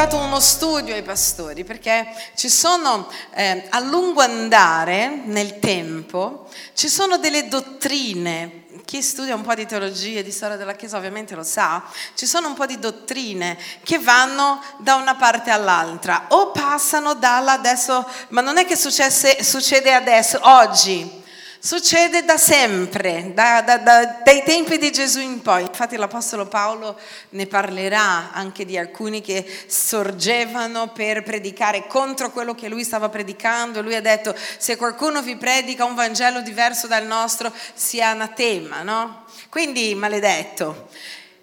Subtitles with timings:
[0.00, 6.88] Portato uno studio ai pastori perché ci sono eh, a lungo andare nel tempo, ci
[6.88, 8.64] sono delle dottrine.
[8.86, 11.84] Chi studia un po' di teologia e di storia della Chiesa ovviamente lo sa,
[12.14, 17.52] ci sono un po' di dottrine che vanno da una parte all'altra o passano dalla
[17.52, 21.19] adesso, ma non è che successe, succede adesso, oggi,
[21.62, 25.60] Succede da sempre, da, da, da, dai tempi di Gesù in poi.
[25.60, 26.98] Infatti l'Apostolo Paolo
[27.30, 33.82] ne parlerà anche di alcuni che sorgevano per predicare contro quello che lui stava predicando.
[33.82, 39.24] Lui ha detto, se qualcuno vi predica un Vangelo diverso dal nostro, sia anatema, no?
[39.50, 40.88] Quindi maledetto.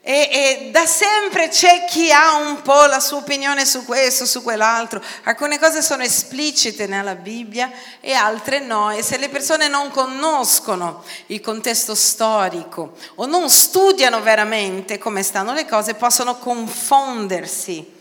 [0.10, 4.42] E, e, da sempre c'è chi ha un po' la sua opinione su questo, su
[4.42, 5.04] quell'altro.
[5.24, 8.90] Alcune cose sono esplicite nella Bibbia e altre no.
[8.90, 15.52] E se le persone non conoscono il contesto storico o non studiano veramente come stanno
[15.52, 17.97] le cose, possono confondersi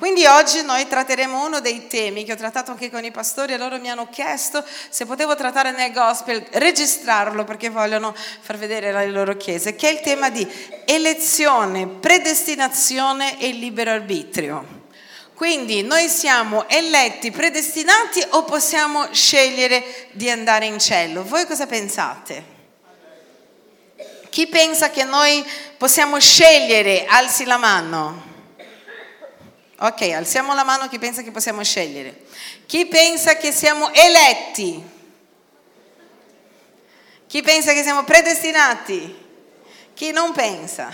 [0.00, 3.58] quindi oggi noi tratteremo uno dei temi che ho trattato anche con i pastori e
[3.58, 9.08] loro mi hanno chiesto se potevo trattare nel gospel, registrarlo perché vogliono far vedere le
[9.08, 10.48] loro chiese, che è il tema di
[10.86, 14.88] elezione, predestinazione e libero arbitrio.
[15.34, 21.24] Quindi noi siamo eletti, predestinati o possiamo scegliere di andare in cielo?
[21.24, 22.42] Voi cosa pensate?
[24.30, 25.44] Chi pensa che noi
[25.76, 27.04] possiamo scegliere?
[27.04, 28.29] Alzi la mano.
[29.82, 32.24] Ok, alziamo la mano chi pensa che possiamo scegliere.
[32.66, 34.84] Chi pensa che siamo eletti?
[37.26, 39.16] Chi pensa che siamo predestinati?
[39.94, 40.92] Chi non pensa?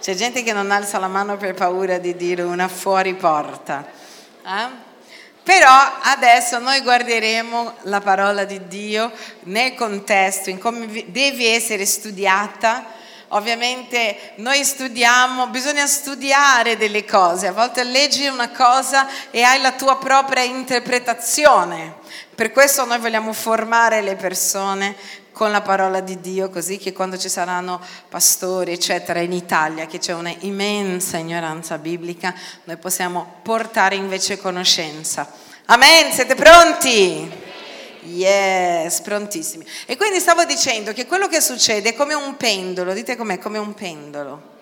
[0.00, 3.86] C'è gente che non alza la mano per paura di dire una fuori porta.
[4.46, 4.68] Eh?
[5.42, 9.12] Però adesso noi guarderemo la parola di Dio
[9.42, 12.95] nel contesto, in come deve essere studiata
[13.28, 19.72] Ovviamente noi studiamo, bisogna studiare delle cose, a volte leggi una cosa e hai la
[19.72, 21.94] tua propria interpretazione.
[22.34, 24.94] Per questo noi vogliamo formare le persone
[25.32, 29.98] con la parola di Dio, così che quando ci saranno pastori, eccetera, in Italia, che
[29.98, 32.32] c'è una immensa ignoranza biblica,
[32.64, 35.30] noi possiamo portare invece conoscenza.
[35.66, 37.44] Amen, siete pronti?
[38.06, 39.66] Yes, prontissimi.
[39.86, 43.58] E quindi stavo dicendo che quello che succede è come un pendolo, dite com'è, come
[43.58, 44.54] un pendolo.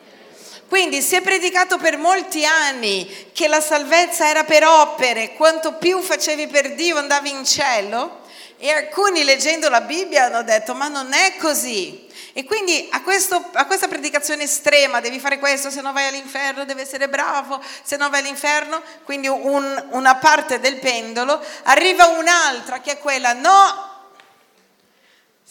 [0.68, 6.00] Quindi si è predicato per molti anni che la salvezza era per opere, quanto più
[6.00, 8.22] facevi per Dio andavi in cielo
[8.58, 12.06] e alcuni leggendo la Bibbia hanno detto ma non è così.
[12.36, 16.64] E quindi a, questo, a, questa predicazione estrema, devi fare questo, se no vai all'inferno,
[16.64, 22.80] devi essere bravo, se no vai all'inferno, quindi un, una parte del pendolo, arriva un'altra
[22.80, 23.93] che è quella, no,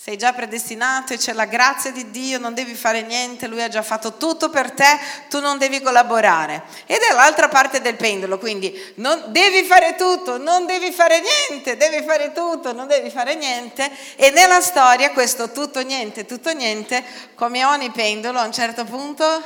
[0.03, 3.69] sei già predestinato e c'è la grazia di Dio, non devi fare niente, Lui ha
[3.69, 4.99] già fatto tutto per te,
[5.29, 6.63] tu non devi collaborare.
[6.85, 11.77] Ed è l'altra parte del pendolo, quindi non, devi fare tutto, non devi fare niente,
[11.77, 13.89] devi fare tutto, non devi fare niente.
[14.17, 17.01] E nella storia questo tutto niente, tutto niente,
[17.35, 19.41] come ogni pendolo a un certo punto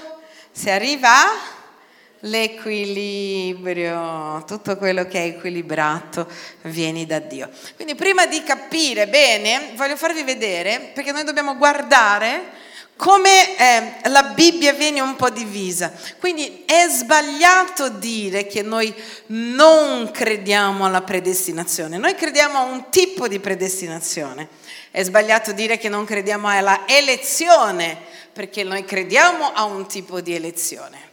[0.52, 1.57] si arriva a
[2.22, 3.96] l'equilibrio,
[4.48, 6.28] tutto quello che è equilibrato
[6.64, 7.50] viene da Dio.
[7.76, 12.66] Quindi prima di capire bene, voglio farvi vedere, perché noi dobbiamo guardare
[12.98, 15.94] come eh, la Bibbia viene un po' divisa.
[16.20, 18.94] Quindi è sbagliato dire che noi
[19.28, 24.48] non crediamo alla predestinazione, noi crediamo a un tipo di predestinazione.
[24.90, 27.98] È sbagliato dire che non crediamo alla elezione,
[28.34, 31.07] perché noi crediamo a un tipo di elezione.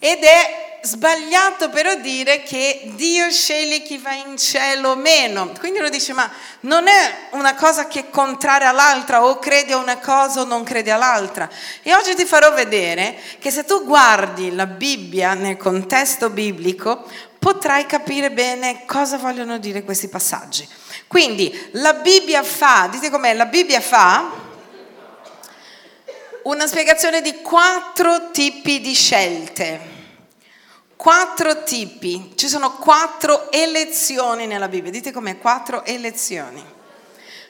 [0.00, 5.52] Ed è sbagliato però dire che Dio sceglie chi va in cielo o meno.
[5.58, 6.30] Quindi uno dice, ma
[6.60, 10.64] non è una cosa che è contraria all'altra, o credi a una cosa o non
[10.64, 11.48] credi all'altra.
[11.82, 17.04] E oggi ti farò vedere che se tu guardi la Bibbia nel contesto biblico,
[17.38, 20.66] potrai capire bene cosa vogliono dire questi passaggi.
[21.06, 24.48] Quindi la Bibbia fa, dite com'è, la Bibbia fa
[26.44, 29.98] una spiegazione di quattro tipi di scelte.
[30.96, 34.90] Quattro tipi, ci sono quattro elezioni nella Bibbia.
[34.90, 35.38] Dite com'è?
[35.38, 36.62] Quattro elezioni.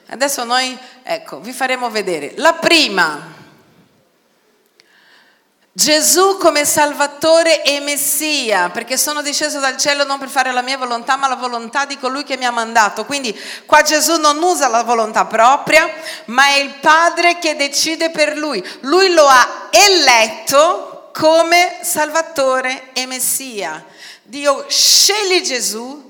[0.07, 2.35] Adesso noi, ecco, vi faremo vedere.
[2.37, 3.35] La prima,
[5.81, 10.77] Gesù come Salvatore e Messia, perché sono disceso dal cielo non per fare la mia
[10.77, 13.07] volontà, ma la volontà di colui che mi ha mandato.
[13.07, 13.35] Quindi
[13.65, 15.91] qua Gesù non usa la volontà propria,
[16.27, 18.63] ma è il Padre che decide per lui.
[18.81, 23.83] Lui lo ha eletto come Salvatore e Messia.
[24.23, 26.10] Dio sceglie Gesù,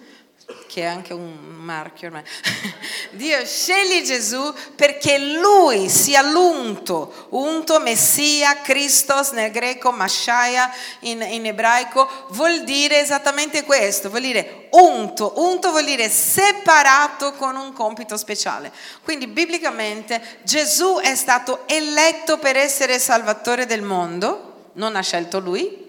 [0.80, 2.22] che è anche un marchio ormai,
[3.12, 11.44] Dio sceglie Gesù perché lui sia l'unto, unto, Messia, Christos nel greco, Mashiach in, in
[11.44, 18.16] ebraico, vuol dire esattamente questo, vuol dire unto, unto vuol dire separato con un compito
[18.16, 18.72] speciale.
[19.04, 25.88] Quindi biblicamente Gesù è stato eletto per essere salvatore del mondo, non ha scelto lui.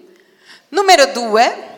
[0.68, 1.71] Numero due,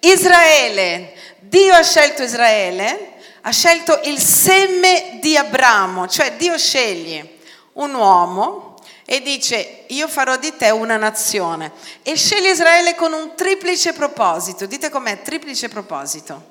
[0.00, 7.38] Israele, Dio ha scelto Israele, ha scelto il seme di Abramo, cioè Dio sceglie
[7.74, 8.74] un uomo
[9.04, 11.72] e dice io farò di te una nazione.
[12.02, 16.42] E sceglie Israele con un triplice proposito, dite com'è triplice proposito,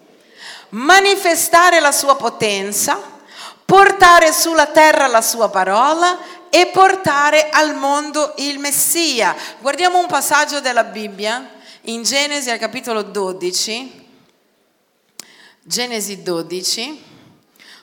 [0.69, 2.99] manifestare la sua potenza,
[3.65, 6.17] portare sulla terra la sua parola
[6.49, 9.35] e portare al mondo il Messia.
[9.59, 11.57] Guardiamo un passaggio della Bibbia
[11.89, 14.05] in Genesi al capitolo 12,
[15.63, 17.03] Genesi 12,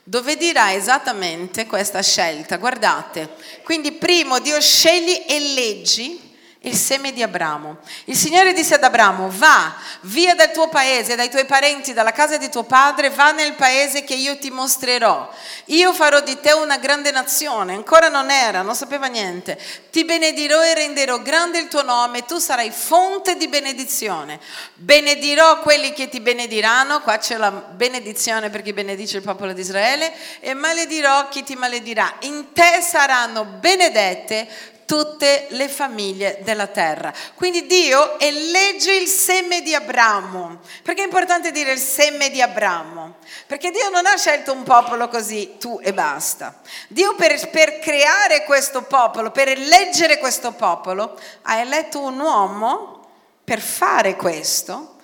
[0.05, 2.57] dove dirà esattamente questa scelta.
[2.57, 6.26] Guardate, quindi primo Dio scegli e leggi
[6.67, 7.79] il seme di Abramo.
[8.07, 12.37] Il Signore disse ad Abramo, va via dal tuo paese, dai tuoi parenti, dalla casa
[12.37, 15.33] di tuo padre, va nel paese che io ti mostrerò.
[15.67, 17.75] Io farò di te una grande nazione.
[17.75, 19.59] Ancora non era, non sapeva niente.
[19.91, 24.41] Ti benedirò e renderò grande il tuo nome, tu sarai fonte di benedizione.
[24.75, 29.61] Benedirò quelli che ti benediranno, qua c'è la benedizione per chi benedice il popolo di
[29.61, 32.13] Israele, e maledirò chi ti maledirà.
[32.21, 37.13] In te saranno benedette tutte le famiglie della terra.
[37.35, 40.61] Quindi Dio elegge il seme di Abramo.
[40.83, 43.17] Perché è importante dire il seme di Abramo?
[43.47, 46.61] Perché Dio non ha scelto un popolo così, tu e basta.
[46.89, 53.01] Dio per, per creare questo popolo, per eleggere questo popolo, ha eletto un uomo
[53.45, 54.96] per fare questo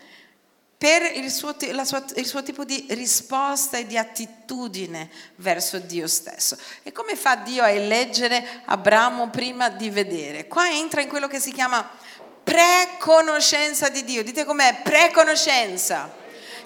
[0.82, 6.58] per il suo, sua, il suo, tipo di risposta e di attitudine verso Dio stesso.
[6.82, 10.48] E come fa Dio a eleggere Abramo prima di vedere?
[10.48, 11.88] Qua entra in quello che si chiama
[12.42, 14.24] preconoscenza di Dio.
[14.24, 14.80] Dite com'è?
[14.82, 16.21] Preconoscenza.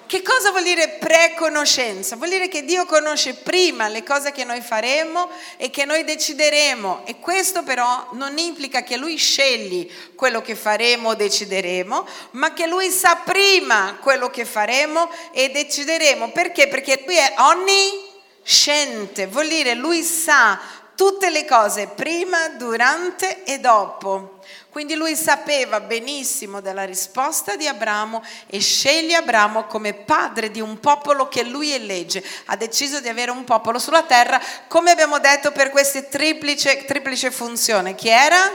[0.07, 2.15] Che cosa vuol dire preconoscenza?
[2.15, 7.01] Vuol dire che Dio conosce prima le cose che noi faremo e che noi decideremo
[7.03, 12.67] e questo però non implica che Lui scegli quello che faremo o decideremo, ma che
[12.67, 16.31] Lui sa prima quello che faremo e decideremo.
[16.31, 16.69] Perché?
[16.69, 20.57] Perché Lui è onnisciente, vuol dire Lui sa
[20.97, 24.39] tutte le cose prima, durante e dopo.
[24.71, 30.79] Quindi lui sapeva benissimo della risposta di Abramo e sceglie Abramo come padre di un
[30.79, 32.23] popolo che lui elegge.
[32.45, 37.29] Ha deciso di avere un popolo sulla terra, come abbiamo detto, per questa triplice, triplice
[37.29, 37.93] funzione.
[37.93, 38.51] Chi era?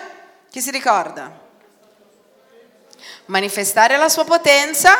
[0.51, 1.31] Chi si ricorda?
[3.27, 4.97] Manifestare la sua potenza,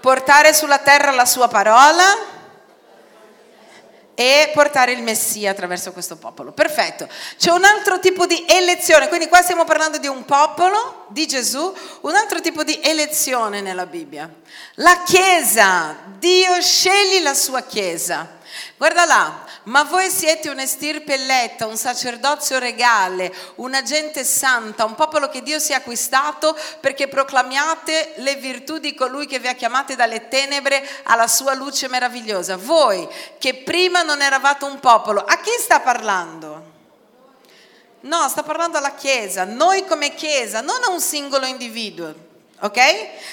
[0.00, 2.33] portare sulla terra la sua parola
[4.14, 6.52] e portare il Messia attraverso questo popolo.
[6.52, 7.08] Perfetto.
[7.36, 11.74] C'è un altro tipo di elezione, quindi qua stiamo parlando di un popolo, di Gesù,
[12.02, 14.32] un altro tipo di elezione nella Bibbia.
[14.74, 18.38] La Chiesa, Dio sceglie la sua Chiesa.
[18.76, 25.28] Guarda là, ma voi siete un'estirpe eletta, un sacerdozio regale, una gente santa, un popolo
[25.28, 29.96] che Dio si è acquistato perché proclamiate le virtù di colui che vi ha chiamate
[29.96, 32.56] dalle tenebre alla sua luce meravigliosa.
[32.56, 36.72] Voi che prima non eravate un popolo, a chi sta parlando?
[38.00, 42.32] No, sta parlando alla Chiesa, noi come Chiesa, non a un singolo individuo
[42.64, 42.80] ok?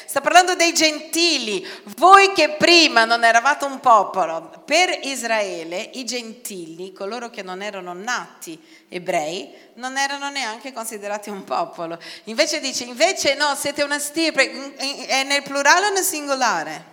[0.05, 6.91] Sta parlando dei gentili, voi che prima non eravate un popolo, per Israele i gentili,
[6.91, 8.59] coloro che non erano nati
[8.89, 11.97] ebrei, non erano neanche considerati un popolo.
[12.25, 14.75] Invece dice, invece no, siete una stirpe,
[15.07, 16.89] è nel plurale o nel singolare?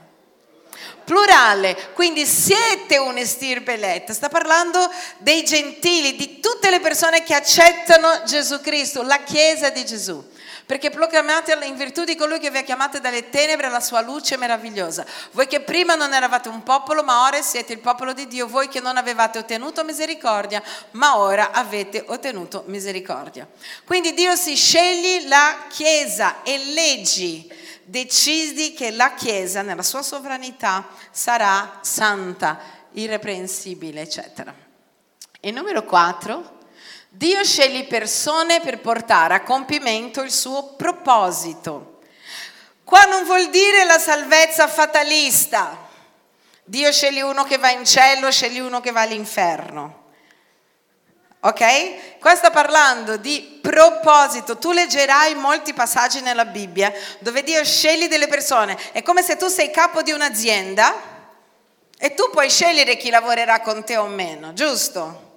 [1.04, 4.12] plurale, quindi siete un'estirpe eletta.
[4.12, 4.78] Sta parlando
[5.16, 10.22] dei gentili, di tutte le persone che accettano Gesù Cristo, la Chiesa di Gesù
[10.68, 14.36] perché proclamate in virtù di colui che vi ha chiamato dalle tenebre alla sua luce
[14.36, 15.02] meravigliosa.
[15.30, 18.68] Voi che prima non eravate un popolo, ma ora siete il popolo di Dio, voi
[18.68, 23.48] che non avevate ottenuto misericordia, ma ora avete ottenuto misericordia.
[23.86, 27.50] Quindi Dio si sceglie la Chiesa e leggi
[27.82, 32.60] decidi che la Chiesa nella sua sovranità sarà santa,
[32.92, 34.54] irreprensibile, eccetera.
[35.40, 36.57] E numero 4,
[37.10, 42.00] Dio sceglie persone per portare a compimento il suo proposito.
[42.84, 45.86] Qua non vuol dire la salvezza fatalista.
[46.64, 50.04] Dio sceglie uno che va in cielo, sceglie uno che va all'inferno.
[51.40, 52.18] Ok?
[52.18, 54.58] Qua sta parlando di proposito.
[54.58, 58.76] Tu leggerai molti passaggi nella Bibbia dove Dio sceglie delle persone.
[58.92, 61.16] È come se tu sei capo di un'azienda
[62.00, 65.27] E tu puoi scegliere chi lavorerà con te o meno, giusto?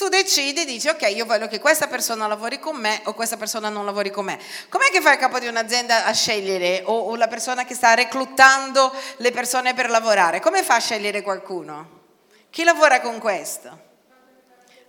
[0.00, 3.68] Tu decidi, dici ok, io voglio che questa persona lavori con me o questa persona
[3.68, 4.38] non lavori con me.
[4.70, 7.92] Com'è che fa il capo di un'azienda a scegliere o, o la persona che sta
[7.92, 10.40] reclutando le persone per lavorare?
[10.40, 12.00] Come fa a scegliere qualcuno?
[12.48, 13.78] Chi lavora con questo?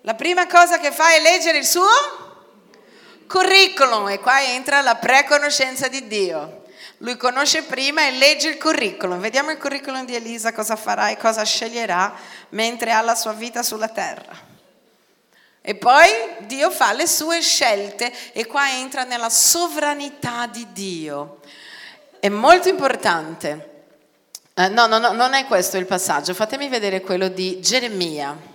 [0.04, 1.90] La prima cosa che fa è leggere il suo
[3.28, 6.64] curriculum e qua entra la preconoscenza di Dio.
[7.00, 9.20] Lui conosce prima e legge il curriculum.
[9.20, 12.14] Vediamo il curriculum di Elisa, cosa farà e cosa sceglierà
[12.52, 14.51] mentre ha la sua vita sulla terra.
[15.64, 21.40] E poi Dio fa le sue scelte e qua entra nella sovranità di Dio.
[22.20, 23.70] È molto importante.
[24.56, 26.34] Eh, no, no, no, non è questo il passaggio.
[26.34, 28.50] Fatemi vedere quello di Geremia.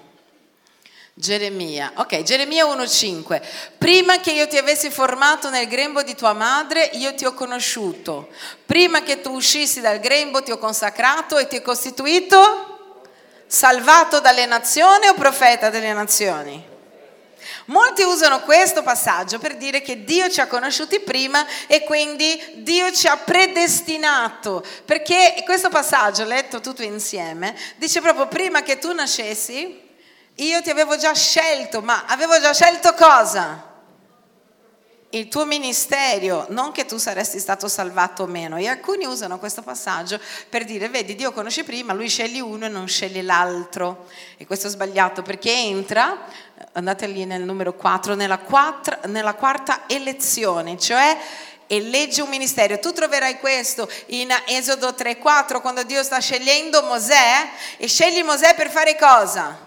[1.19, 3.41] Geremia, ok, Geremia 1,5.
[3.79, 8.29] Prima che io ti avessi formato nel grembo di tua madre, io ti ho conosciuto.
[8.67, 13.01] Prima che tu uscissi dal grembo, ti ho consacrato e ti ho costituito
[13.47, 16.75] salvato dalle nazioni o profeta delle nazioni?
[17.67, 22.93] Molti usano questo passaggio per dire che Dio ci ha conosciuti prima e quindi Dio
[22.93, 29.83] ci ha predestinato, perché questo passaggio, letto tutto insieme, dice proprio prima che tu nascessi,
[30.35, 33.75] io ti avevo già scelto, ma avevo già scelto cosa?
[35.11, 38.57] il tuo ministero, non che tu saresti stato salvato o meno.
[38.57, 42.69] E alcuni usano questo passaggio per dire, vedi, Dio conosce prima, lui sceglie uno e
[42.69, 44.07] non sceglie l'altro.
[44.37, 46.27] E questo è sbagliato perché entra,
[46.73, 51.17] andate lì nel numero 4, nella, quattro, nella quarta elezione, cioè
[51.67, 52.79] elegge un ministero.
[52.79, 58.71] Tu troverai questo in Esodo 3:4 quando Dio sta scegliendo Mosè e scegli Mosè per
[58.71, 59.59] fare cosa?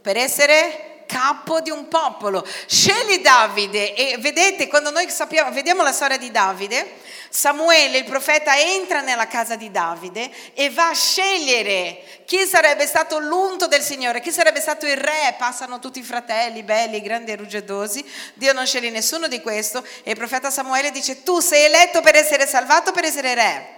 [0.00, 2.46] Per essere capo di un popolo.
[2.66, 6.96] Scegli Davide e vedete, quando noi sappiamo, vediamo la storia di Davide,
[7.30, 13.18] Samuele, il profeta, entra nella casa di Davide e va a scegliere chi sarebbe stato
[13.18, 15.34] l'unto del Signore, chi sarebbe stato il re.
[15.38, 18.04] Passano tutti i fratelli belli, grandi e ruggiosi.
[18.34, 22.16] Dio non sceglie nessuno di questo e il profeta Samuele dice tu sei eletto per
[22.16, 23.77] essere salvato, per essere re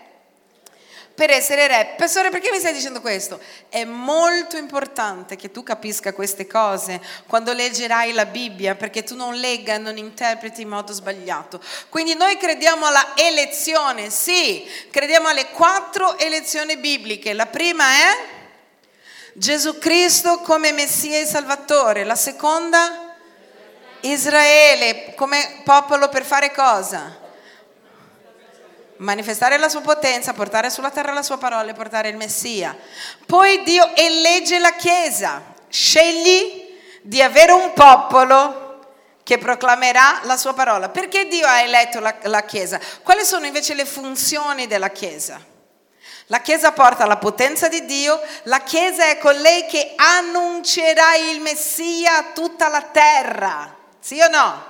[1.21, 1.95] per essere re.
[1.99, 3.39] Pastore, perché mi stai dicendo questo?
[3.69, 9.35] È molto importante che tu capisca queste cose quando leggerai la Bibbia, perché tu non
[9.35, 11.61] legga e non interpreti in modo sbagliato.
[11.91, 17.35] Quindi noi crediamo alla elezione, sì, crediamo alle quattro elezioni bibliche.
[17.35, 18.25] La prima è
[19.35, 22.05] Gesù Cristo come Messia e Salvatore.
[22.05, 23.15] La seconda
[24.01, 27.20] Israele come popolo per fare cosa?
[29.01, 32.77] Manifestare la sua potenza, portare sulla terra la sua parola e portare il Messia.
[33.27, 38.69] Poi Dio elegge la Chiesa, scegli di avere un popolo
[39.23, 40.89] che proclamerà la sua parola.
[40.89, 42.81] Perché Dio ha eletto la, la Chiesa?
[43.03, 45.41] Quali sono invece le funzioni della Chiesa?
[46.27, 52.19] La Chiesa porta la potenza di Dio, la Chiesa è colei che annuncerà il Messia
[52.19, 54.70] a tutta la terra, sì o no?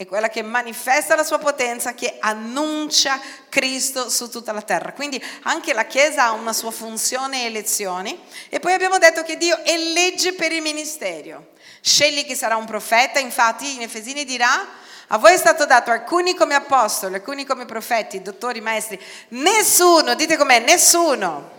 [0.00, 4.94] È quella che manifesta la sua potenza, che annuncia Cristo su tutta la terra.
[4.94, 8.18] Quindi anche la Chiesa ha una sua funzione e elezioni.
[8.48, 11.48] E poi abbiamo detto che Dio elegge per il ministero.
[11.82, 14.68] Scegli chi sarà un profeta, infatti in Efesini dirà,
[15.08, 18.98] a voi è stato dato alcuni come apostoli, alcuni come profeti, dottori, maestri.
[19.28, 21.58] Nessuno, dite com'è, nessuno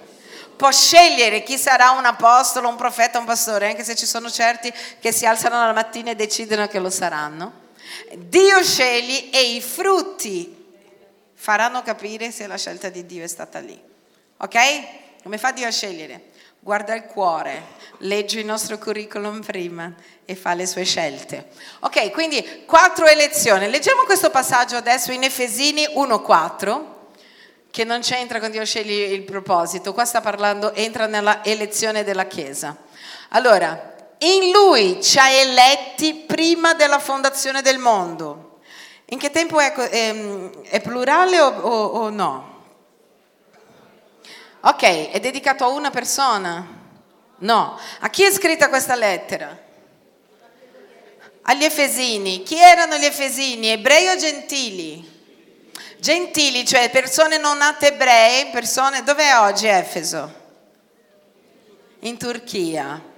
[0.56, 4.74] può scegliere chi sarà un apostolo, un profeta, un pastore, anche se ci sono certi
[5.00, 7.70] che si alzano la mattina e decidono che lo saranno.
[8.16, 10.60] Dio sceglie e i frutti
[11.34, 13.80] faranno capire se la scelta di Dio è stata lì.
[14.38, 14.58] Ok?
[15.24, 16.30] Come fa Dio a scegliere?
[16.60, 17.64] Guarda il cuore,
[18.00, 19.92] legge il nostro curriculum prima
[20.26, 21.48] e fa le sue scelte.
[21.80, 23.68] Ok, quindi quattro elezioni.
[23.68, 26.84] Leggiamo questo passaggio adesso in Efesini 1.4,
[27.72, 29.94] che non c'entra con Dio sceglie il proposito.
[29.94, 32.78] Qua sta parlando, entra nella elezione della Chiesa.
[33.30, 33.91] Allora,
[34.24, 38.60] in lui ci ha eletti prima della fondazione del mondo.
[39.06, 42.50] In che tempo è, è, è plurale o, o, o no?
[44.62, 46.66] Ok, è dedicato a una persona?
[47.40, 47.80] No.
[48.00, 49.58] A chi è scritta questa lettera?
[51.44, 52.44] Agli Efesini.
[52.44, 53.70] Chi erano gli Efesini?
[53.70, 55.10] Ebrei o gentili?
[55.98, 59.04] Gentili, cioè persone non nate ebrei, persone...
[59.04, 60.40] Dov'è oggi Efeso?
[62.02, 63.10] In Turchia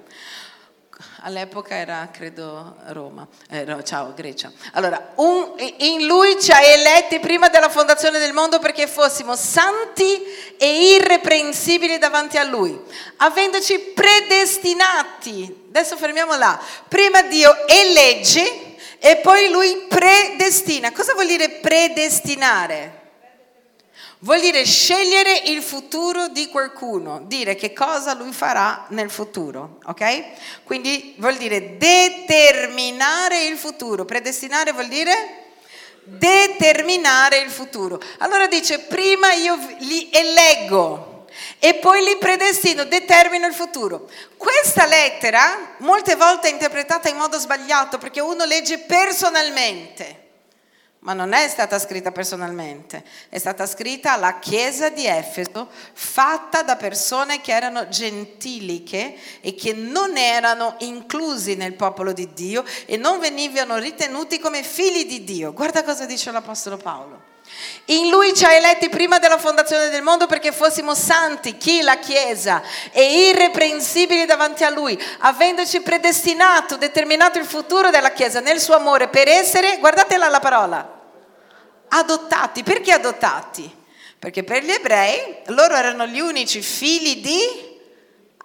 [1.23, 4.51] all'epoca era credo Roma, eh, no, ciao Grecia.
[4.73, 10.21] Allora, un, in lui ci ha eletti prima della fondazione del mondo perché fossimo santi
[10.57, 12.79] e irreprensibili davanti a lui,
[13.17, 15.65] avendoci predestinati.
[15.69, 16.59] Adesso fermiamo là.
[16.87, 20.91] Prima Dio elegge e poi lui predestina.
[20.91, 23.02] Cosa vuol dire predestinare?
[24.23, 30.63] Vuol dire scegliere il futuro di qualcuno, dire che cosa lui farà nel futuro, ok?
[30.63, 34.05] Quindi vuol dire determinare il futuro.
[34.05, 35.13] Predestinare vuol dire
[36.03, 37.99] determinare il futuro.
[38.19, 41.25] Allora dice, prima io li eleggo
[41.59, 44.09] e poi li predestino, determino il futuro.
[44.37, 50.22] Questa lettera molte volte è interpretata in modo sbagliato perché uno legge personalmente
[51.03, 56.75] ma non è stata scritta personalmente, è stata scritta alla chiesa di Efeso, fatta da
[56.75, 63.19] persone che erano gentiliche e che non erano inclusi nel popolo di Dio e non
[63.19, 65.53] venivano ritenuti come figli di Dio.
[65.53, 67.32] Guarda cosa dice l'Apostolo Paolo.
[67.85, 71.97] In lui ci ha eletti prima della fondazione del mondo perché fossimo santi, chi la
[71.97, 78.75] Chiesa, e irreprensibili davanti a lui, avendoci predestinato, determinato il futuro della Chiesa nel suo
[78.75, 81.01] amore per essere, guardatela la parola,
[81.89, 82.63] adottati.
[82.63, 83.81] Perché adottati?
[84.17, 87.71] Perché per gli ebrei loro erano gli unici figli di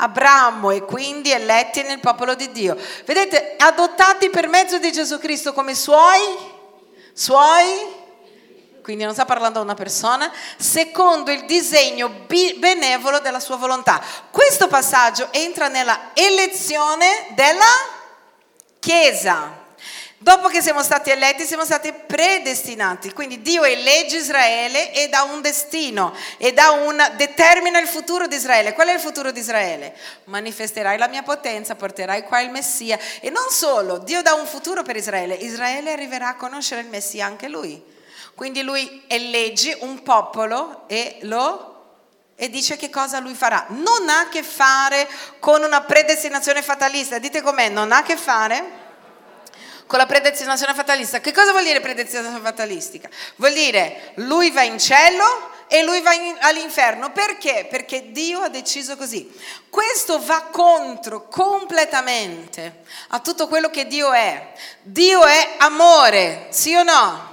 [0.00, 2.76] Abramo e quindi eletti nel popolo di Dio.
[3.04, 6.20] Vedete, adottati per mezzo di Gesù Cristo come suoi,
[7.12, 7.97] suoi
[8.88, 14.02] quindi non sta parlando a una persona, secondo il disegno benevolo della sua volontà.
[14.30, 17.66] Questo passaggio entra nella elezione della
[18.78, 19.66] Chiesa.
[20.16, 23.12] Dopo che siamo stati eletti, siamo stati predestinati.
[23.12, 28.36] Quindi Dio elegge Israele e dà un destino e dà un, determina il futuro di
[28.36, 28.72] Israele.
[28.72, 29.94] Qual è il futuro di Israele?
[30.24, 32.98] Manifesterai la mia potenza, porterai qua il Messia.
[33.20, 35.34] E non solo, Dio dà un futuro per Israele.
[35.34, 37.96] Israele arriverà a conoscere il Messia anche lui.
[38.38, 43.66] Quindi lui elegge un popolo e lo e dice che cosa lui farà.
[43.70, 45.08] Non ha a che fare
[45.40, 47.18] con una predestinazione fatalista.
[47.18, 48.64] Dite com'è, non ha a che fare
[49.88, 51.18] con la predestinazione fatalista.
[51.18, 53.08] Che cosa vuol dire predestinazione fatalistica?
[53.34, 55.24] Vuol dire lui va in cielo
[55.66, 57.10] e lui va in, all'inferno.
[57.10, 57.66] Perché?
[57.68, 59.28] Perché Dio ha deciso così.
[59.68, 64.52] Questo va contro completamente a tutto quello che Dio è.
[64.82, 67.27] Dio è amore, sì o no?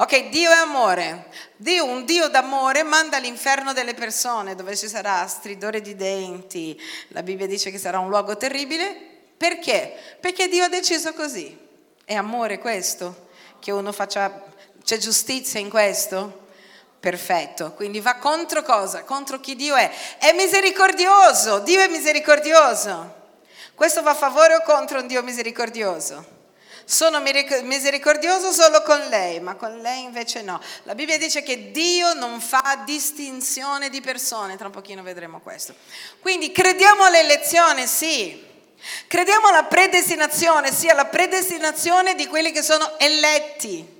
[0.00, 1.26] Ok, Dio è amore.
[1.56, 6.80] Dio, un Dio d'amore manda all'inferno delle persone dove ci sarà stridore di denti.
[7.08, 8.96] La Bibbia dice che sarà un luogo terribile.
[9.36, 9.94] Perché?
[10.18, 11.54] Perché Dio ha deciso così.
[12.02, 13.28] È amore questo?
[13.58, 14.42] Che uno faccia...
[14.82, 16.46] C'è giustizia in questo?
[16.98, 19.04] Perfetto, quindi va contro cosa?
[19.04, 19.90] Contro chi Dio è.
[20.18, 23.16] È misericordioso, Dio è misericordioso.
[23.74, 26.39] Questo va a favore o contro un Dio misericordioso?
[26.90, 30.60] Sono misericordioso solo con lei, ma con lei invece no.
[30.82, 35.72] La Bibbia dice che Dio non fa distinzione di persone, tra un pochino vedremo questo.
[36.18, 38.44] Quindi crediamo all'elezione, sì.
[39.06, 43.99] Crediamo alla predestinazione, sì, alla predestinazione di quelli che sono eletti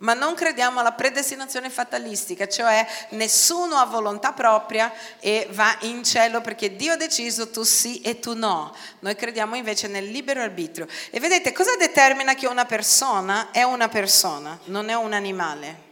[0.00, 6.40] ma non crediamo alla predestinazione fatalistica, cioè nessuno ha volontà propria e va in cielo
[6.40, 8.74] perché Dio ha deciso tu sì e tu no.
[9.00, 10.86] Noi crediamo invece nel libero arbitrio.
[11.10, 15.88] E vedete cosa determina che una persona è una persona, non è un animale?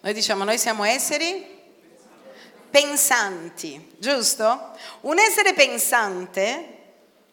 [0.00, 1.46] Noi diciamo noi siamo esseri
[2.70, 4.72] pensanti, giusto?
[5.02, 6.71] Un essere pensante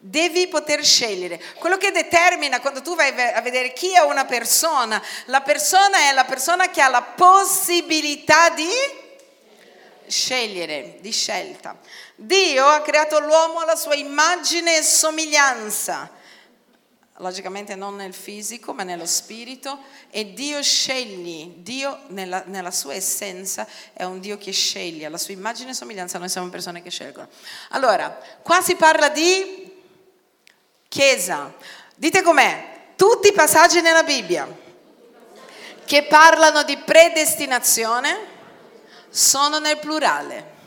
[0.01, 1.43] Devi poter scegliere.
[1.55, 6.13] Quello che determina quando tu vai a vedere chi è una persona, la persona è
[6.13, 8.69] la persona che ha la possibilità di
[10.07, 11.77] scegliere, di scelta.
[12.15, 16.09] Dio ha creato l'uomo alla sua immagine e somiglianza,
[17.17, 23.67] logicamente non nel fisico ma nello spirito, e Dio sceglie, Dio nella, nella sua essenza
[23.91, 27.27] è un Dio che sceglie, alla sua immagine e somiglianza noi siamo persone che scelgono.
[27.71, 29.67] Allora, qua si parla di
[30.89, 31.53] Chiesa.
[31.95, 32.93] Dite com'è?
[32.95, 34.47] Tutti i passaggi nella Bibbia
[35.85, 38.17] che parlano di predestinazione
[39.09, 40.57] sono nel plurale.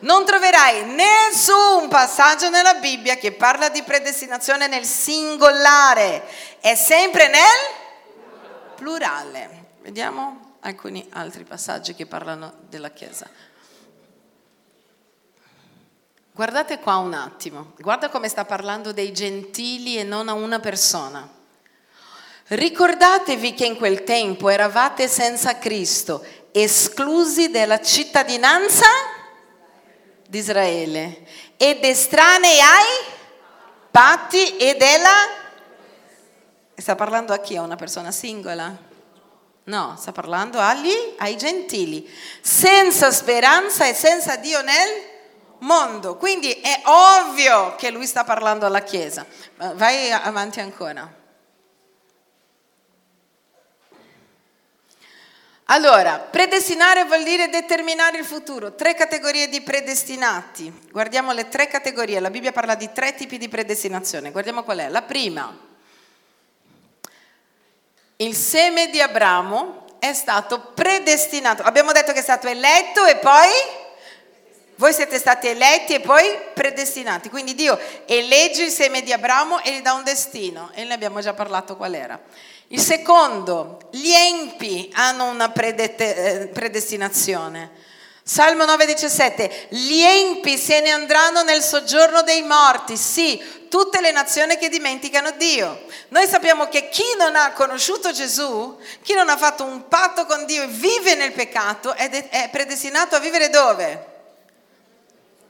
[0.00, 6.24] Non troverai nessun passaggio nella Bibbia che parla di predestinazione nel singolare,
[6.60, 9.64] è sempre nel plurale.
[9.80, 13.28] Vediamo alcuni altri passaggi che parlano della Chiesa.
[16.36, 21.26] Guardate qua un attimo, guarda come sta parlando dei gentili e non a una persona.
[22.48, 26.22] Ricordatevi che in quel tempo eravate senza Cristo,
[26.52, 28.84] esclusi dalla cittadinanza
[30.28, 33.06] di Israele ed estranei ai
[33.90, 35.14] patti e della...
[36.76, 37.56] Sta parlando a chi?
[37.56, 38.76] A una persona singola?
[39.64, 42.06] No, sta parlando agli, ai gentili,
[42.42, 45.05] senza speranza e senza Dio nel
[45.60, 46.16] mondo.
[46.16, 49.26] Quindi è ovvio che lui sta parlando alla Chiesa.
[49.74, 51.24] Vai avanti ancora.
[55.68, 58.74] Allora, predestinare vuol dire determinare il futuro.
[58.76, 60.72] Tre categorie di predestinati.
[60.92, 62.20] Guardiamo le tre categorie.
[62.20, 64.30] La Bibbia parla di tre tipi di predestinazione.
[64.30, 64.88] Guardiamo qual è.
[64.88, 65.58] La prima.
[68.18, 71.64] Il seme di Abramo è stato predestinato.
[71.64, 73.50] Abbiamo detto che è stato eletto e poi
[74.76, 77.30] voi siete stati eletti e poi predestinati.
[77.30, 80.70] Quindi Dio elegge il seme di Abramo e gli dà un destino.
[80.74, 82.20] E ne abbiamo già parlato qual era.
[82.68, 87.84] Il secondo, gli empi hanno una eh, predestinazione.
[88.22, 94.58] Salmo 9,17, gli empi se ne andranno nel soggiorno dei morti, sì, tutte le nazioni
[94.58, 95.84] che dimenticano Dio.
[96.08, 100.44] Noi sappiamo che chi non ha conosciuto Gesù, chi non ha fatto un patto con
[100.44, 104.14] Dio e vive nel peccato, è predestinato a vivere dove?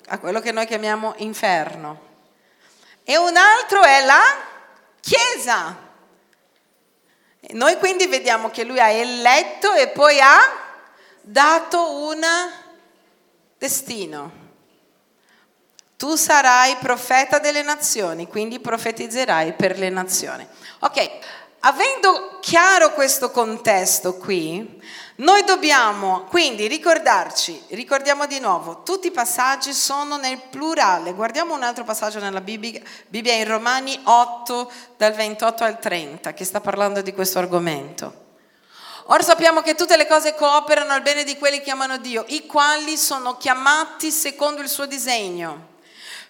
[0.09, 2.05] A quello che noi chiamiamo inferno.
[3.05, 4.55] E un altro è la
[5.07, 5.77] Chiesa.
[7.51, 10.37] Noi quindi vediamo che lui ha eletto e poi ha
[11.21, 12.21] dato un
[13.57, 14.33] destino.
[15.97, 20.45] Tu sarai profeta delle nazioni, quindi profetizzerai per le nazioni.
[20.81, 21.09] Ok,
[21.67, 24.81] avendo chiaro questo contesto qui,
[25.17, 31.13] noi dobbiamo quindi ricordarci, ricordiamo di nuovo, tutti i passaggi sono nel plurale.
[31.13, 36.45] Guardiamo un altro passaggio nella Bibbia, Bibbia in Romani 8 dal 28 al 30 che
[36.45, 38.25] sta parlando di questo argomento.
[39.07, 42.47] Ora sappiamo che tutte le cose cooperano al bene di quelli che amano Dio, i
[42.47, 45.75] quali sono chiamati secondo il suo disegno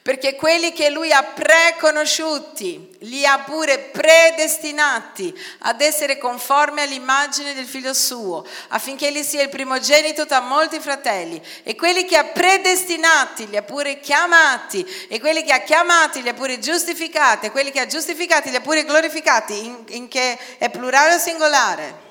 [0.06, 7.66] perché quelli che lui ha preconosciuti, li ha pure predestinati ad essere conformi all'immagine del
[7.66, 11.42] figlio suo, affinché egli sia il primogenito tra molti fratelli.
[11.64, 16.28] E quelli che ha predestinati, li ha pure chiamati, e quelli che ha chiamati, li
[16.28, 20.38] ha pure giustificati, e quelli che ha giustificati, li ha pure glorificati, in, in che
[20.58, 22.04] è plurale o singolare?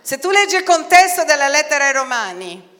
[0.00, 2.72] Se tu leggi il contesto della lettera ai Romani,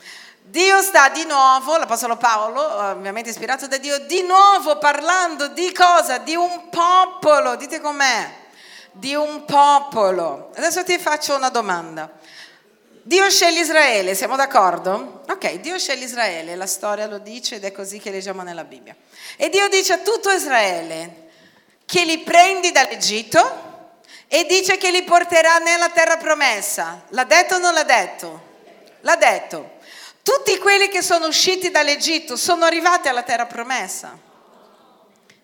[0.47, 6.19] Dio sta di nuovo, l'Apostolo Paolo, ovviamente ispirato da Dio, di nuovo parlando di cosa?
[6.19, 8.31] Di un popolo, dite com'è?
[8.93, 10.51] Di un popolo.
[10.55, 12.11] Adesso ti faccio una domanda.
[13.05, 15.23] Dio sceglie Israele, siamo d'accordo?
[15.31, 18.95] Ok, Dio sceglie Israele, la storia lo dice ed è così che leggiamo nella Bibbia.
[19.39, 21.31] E Dio dice a tutto Israele
[21.87, 23.97] che li prendi dall'Egitto
[24.29, 27.03] e dice che li porterà nella terra promessa.
[27.09, 28.53] L'ha detto o non l'ha detto?
[29.01, 29.74] L'ha detto.
[30.25, 34.19] Tutti quelli che sono usciti dall'Egitto sono arrivati alla terra promessa.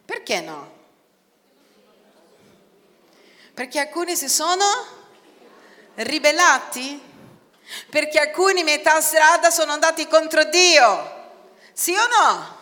[0.06, 0.72] Perché no?
[3.52, 4.64] Perché alcuni si sono
[5.96, 6.98] ribellati?
[7.90, 11.28] Perché alcuni metà strada sono andati contro Dio?
[11.74, 12.56] Sì o no?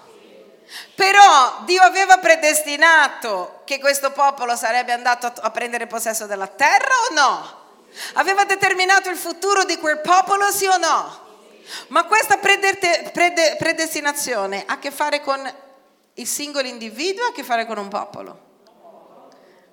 [0.97, 7.15] Però Dio aveva predestinato che questo popolo sarebbe andato a prendere possesso della terra o
[7.15, 7.57] no?
[8.15, 11.27] Aveva determinato il futuro di quel popolo, sì o no?
[11.89, 15.55] Ma questa predestinazione ha a che fare con
[16.15, 18.47] il singolo individuo ha a che fare con un popolo?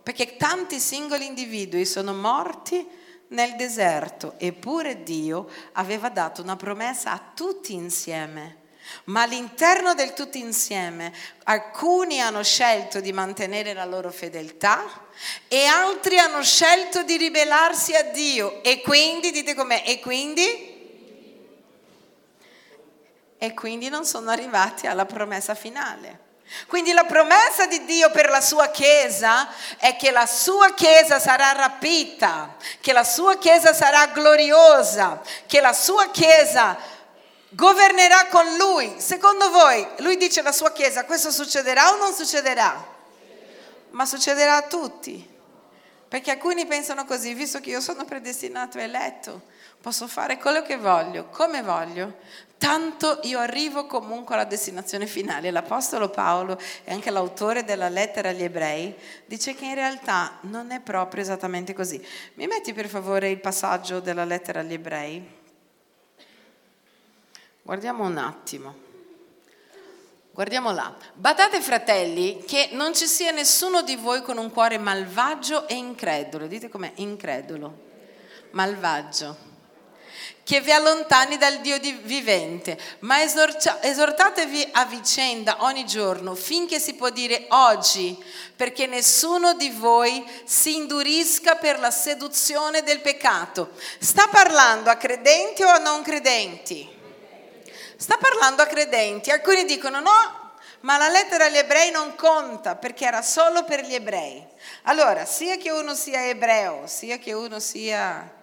[0.03, 2.87] Perché tanti singoli individui sono morti
[3.29, 8.57] nel deserto, eppure Dio aveva dato una promessa a tutti insieme.
[9.05, 11.11] Ma all'interno del tutti insieme
[11.45, 15.07] alcuni hanno scelto di mantenere la loro fedeltà
[15.47, 18.63] e altri hanno scelto di ribellarsi a Dio.
[18.63, 20.74] E quindi, dite com'è, e quindi
[23.45, 26.23] e quindi non sono arrivati alla promessa finale.
[26.67, 31.51] Quindi la promessa di Dio per la sua Chiesa è che la sua Chiesa sarà
[31.53, 36.77] rapita, che la sua Chiesa sarà gloriosa, che la sua Chiesa
[37.49, 38.95] governerà con Lui.
[38.97, 42.93] Secondo voi, Lui dice alla sua Chiesa, questo succederà o non succederà?
[43.91, 45.33] Ma succederà a tutti.
[46.07, 49.41] Perché alcuni pensano così, visto che io sono predestinato e eletto,
[49.81, 52.17] posso fare quello che voglio, come voglio,
[52.57, 55.51] tanto io arrivo comunque alla destinazione finale.
[55.51, 60.79] L'Apostolo Paolo e anche l'autore della lettera agli ebrei dice che in realtà non è
[60.79, 62.03] proprio esattamente così.
[62.35, 65.43] Mi metti per favore il passaggio della lettera agli ebrei?
[67.61, 68.83] Guardiamo un attimo.
[70.31, 70.93] Guardiamo là.
[71.13, 76.47] Badate fratelli che non ci sia nessuno di voi con un cuore malvagio e incredulo.
[76.47, 76.91] Dite com'è?
[76.95, 77.83] Incredulo.
[78.51, 79.53] Malvagio
[80.45, 87.09] che vi allontani dal Dio vivente, ma esortatevi a vicenda ogni giorno finché si può
[87.09, 88.15] dire oggi,
[88.55, 93.71] perché nessuno di voi si indurisca per la seduzione del peccato.
[93.97, 96.87] Sta parlando a credenti o a non credenti?
[97.97, 99.31] Sta parlando a credenti.
[99.31, 103.95] Alcuni dicono no, ma la lettera agli ebrei non conta perché era solo per gli
[103.95, 104.45] ebrei.
[104.83, 108.34] Allora, sia che uno sia ebreo, sia che uno sia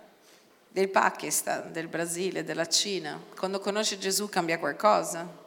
[0.72, 3.22] del Pakistan, del Brasile, della Cina.
[3.36, 5.40] Quando conosci Gesù cambia qualcosa.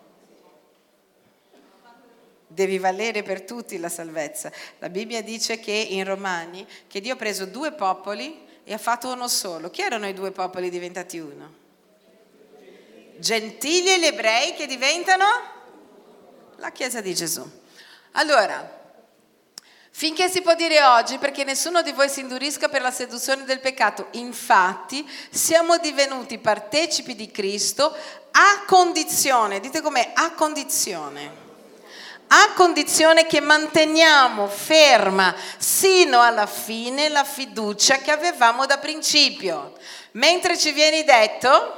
[2.47, 4.51] Devi valere per tutti la salvezza.
[4.79, 9.11] La Bibbia dice che in Romani che Dio ha preso due popoli e ha fatto
[9.11, 9.71] uno solo.
[9.71, 11.63] Chi erano i due popoli diventati uno?
[13.17, 15.25] Gentili e gli ebrei che diventano
[16.57, 17.43] la Chiesa di Gesù.
[18.11, 18.84] Allora,
[19.97, 23.61] Finché si può dire oggi, perché nessuno di voi si indurisca per la seduzione del
[23.61, 24.07] peccato.
[24.11, 27.95] Infatti, siamo divenuti partecipi di Cristo
[28.31, 31.31] a condizione, dite com'è, a condizione,
[32.27, 39.77] a condizione che manteniamo ferma sino alla fine la fiducia che avevamo da principio.
[40.11, 41.73] Mentre ci viene detto,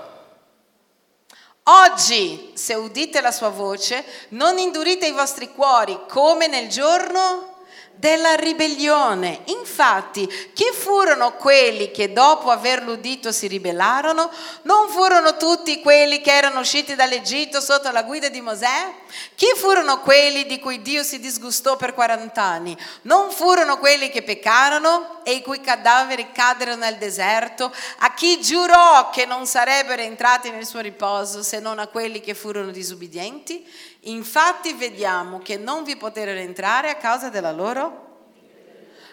[1.66, 7.54] oggi, se udite la sua voce, non indurite i vostri cuori come nel giorno
[7.98, 9.42] della ribellione.
[9.46, 14.30] Infatti, chi furono quelli che dopo averlo udito si ribellarono?
[14.64, 18.94] Non furono tutti quelli che erano usciti dall'Egitto sotto la guida di Mosè?
[19.36, 22.78] Chi furono quelli di cui Dio si disgustò per 40 anni?
[23.04, 27.74] Non furono quelli che peccarono e i cui cadaveri caddero nel deserto?
[28.00, 32.34] A chi giurò che non sarebbero entrati nel suo riposo se non a quelli che
[32.34, 33.66] furono disubbidienti?
[34.10, 38.08] Infatti vediamo che non vi poterono entrare a causa della loro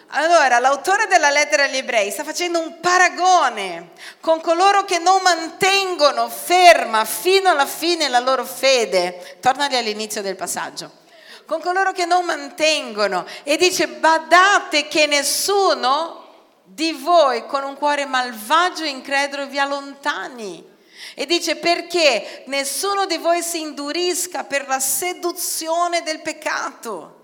[0.09, 6.29] allora, l'autore della lettera agli ebrei sta facendo un paragone con coloro che non mantengono
[6.29, 9.37] ferma fino alla fine la loro fede.
[9.41, 11.03] Tornali all'inizio del passaggio.
[11.45, 16.23] Con coloro che non mantengono e dice badate che nessuno
[16.63, 20.73] di voi con un cuore malvagio e incredulo vi allontani.
[21.17, 27.23] E dice perché nessuno di voi si indurisca per la seduzione del peccato.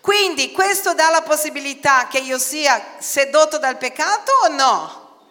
[0.00, 5.28] Quindi questo dà la possibilità che io sia sedotto dal peccato o no?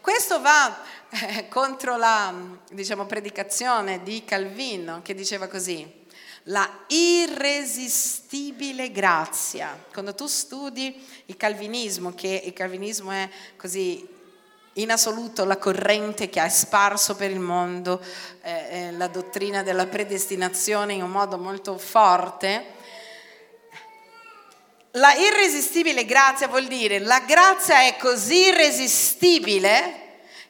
[0.00, 0.76] Questo va
[1.10, 2.34] eh, contro la
[2.70, 6.00] diciamo, predicazione di Calvino che diceva così,
[6.46, 9.84] la irresistibile grazia.
[9.92, 14.11] Quando tu studi il calvinismo, che il calvinismo è così
[14.74, 18.02] in assoluto la corrente che ha sparso per il mondo
[18.42, 22.80] eh, eh, la dottrina della predestinazione in un modo molto forte.
[24.92, 30.00] La irresistibile grazia vuol dire la grazia è così irresistibile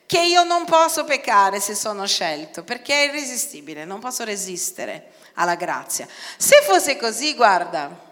[0.06, 5.54] che io non posso peccare se sono scelto, perché è irresistibile, non posso resistere alla
[5.54, 6.06] grazia.
[6.36, 8.11] Se fosse così, guarda,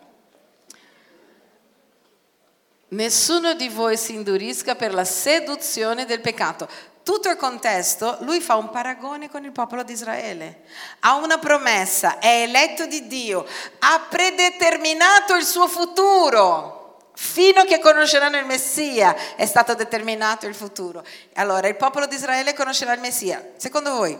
[2.91, 6.69] Nessuno di voi si indurisca per la seduzione del peccato.
[7.05, 10.63] Tutto il contesto, lui fa un paragone con il popolo di Israele.
[11.01, 13.47] Ha una promessa, è eletto di Dio,
[13.79, 17.11] ha predeterminato il suo futuro.
[17.15, 21.05] Fino a che conosceranno il Messia è stato determinato il futuro.
[21.35, 23.53] Allora, il popolo di Israele conoscerà il Messia.
[23.57, 24.19] Secondo voi,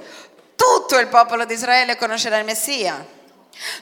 [0.55, 3.19] tutto il popolo di Israele conoscerà il Messia?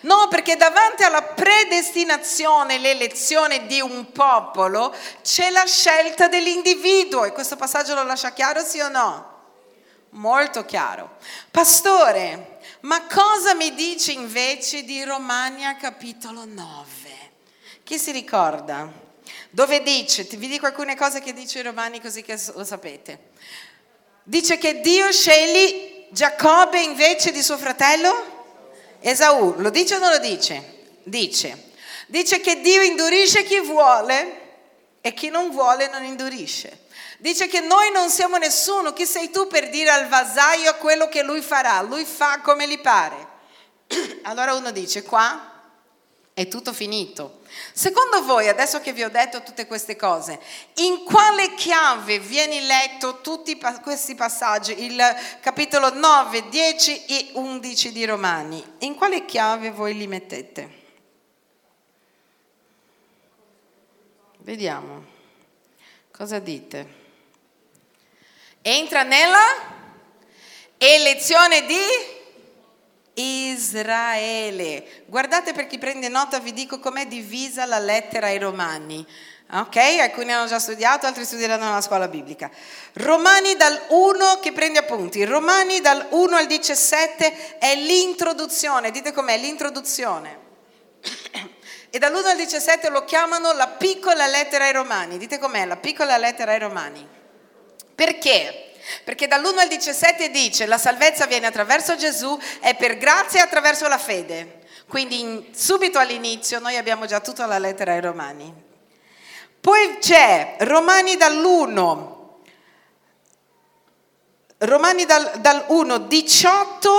[0.02, 7.56] No, perché davanti alla predestinazione, l'elezione di un popolo, c'è la scelta dell'individuo e questo
[7.56, 9.36] passaggio lo lascia chiaro, sì o no?
[10.10, 11.16] Molto chiaro.
[11.50, 16.86] Pastore, ma cosa mi dice invece di Romania capitolo 9?
[17.84, 19.06] Chi si ricorda?
[19.50, 23.30] Dove dice, vi dico alcune cose che dice Romani così che lo sapete.
[24.22, 28.37] Dice che Dio sceglie Giacobbe invece di suo fratello?
[29.00, 30.76] Esaù, lo dice o non lo dice?
[31.02, 31.70] Dice.
[32.06, 34.40] Dice che Dio indurisce chi vuole
[35.00, 36.86] e chi non vuole non indurisce.
[37.18, 41.22] Dice che noi non siamo nessuno, chi sei tu per dire al vasaio quello che
[41.22, 41.80] lui farà?
[41.82, 43.26] Lui fa come gli pare.
[44.22, 45.57] Allora uno dice qua
[46.38, 47.40] è tutto finito.
[47.72, 50.38] Secondo voi, adesso che vi ho detto tutte queste cose,
[50.74, 55.02] in quale chiave viene letto tutti questi passaggi, il
[55.40, 58.64] capitolo 9, 10 e 11 di Romani?
[58.78, 60.70] In quale chiave voi li mettete?
[64.36, 65.04] Vediamo.
[66.12, 66.94] Cosa dite?
[68.62, 69.76] Entra nella
[70.76, 72.16] elezione di
[73.20, 75.04] Israele.
[75.06, 79.04] Guardate per chi prende nota, vi dico com'è divisa la lettera ai Romani.
[79.50, 79.76] Ok?
[79.76, 82.50] Alcuni hanno già studiato, altri studieranno nella scuola biblica.
[82.94, 85.24] Romani dal 1 che prende appunti.
[85.24, 88.90] Romani dal 1 al 17 è l'introduzione.
[88.90, 90.46] Dite com'è l'introduzione.
[91.90, 95.16] E dall'1 al 17 lo chiamano la piccola lettera ai Romani.
[95.16, 97.08] Dite com'è la piccola lettera ai Romani.
[97.94, 98.67] Perché?
[99.04, 103.98] Perché dall'1 al 17 dice la salvezza viene attraverso Gesù, è per grazia attraverso la
[103.98, 104.60] fede.
[104.88, 108.52] Quindi in, subito all'inizio noi abbiamo già tutta la lettera ai Romani.
[109.60, 112.16] Poi c'è Romani dall'1
[114.60, 116.90] Romani dal, dal 1, 18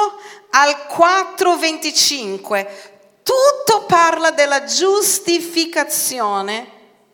[0.52, 2.94] al 4, 25.
[3.22, 6.66] Tutto parla della giustificazione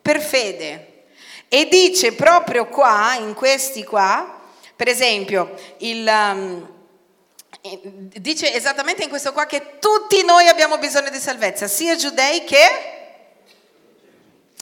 [0.02, 1.06] per fede.
[1.50, 4.35] E dice proprio qua, in questi qua,
[4.76, 6.70] per esempio, il, um,
[8.18, 12.94] dice esattamente in questo qua che tutti noi abbiamo bisogno di salvezza, sia giudei che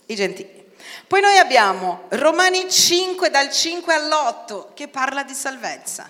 [0.05, 0.71] i gentili.
[1.07, 6.09] Poi noi abbiamo Romani 5 dal 5 all'8 che parla di salvezza.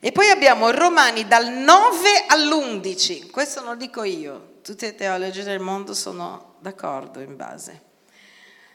[0.00, 5.42] E poi abbiamo Romani dal 9 all'11, questo non lo dico io, tutte le teologie
[5.42, 7.82] del mondo sono d'accordo in base.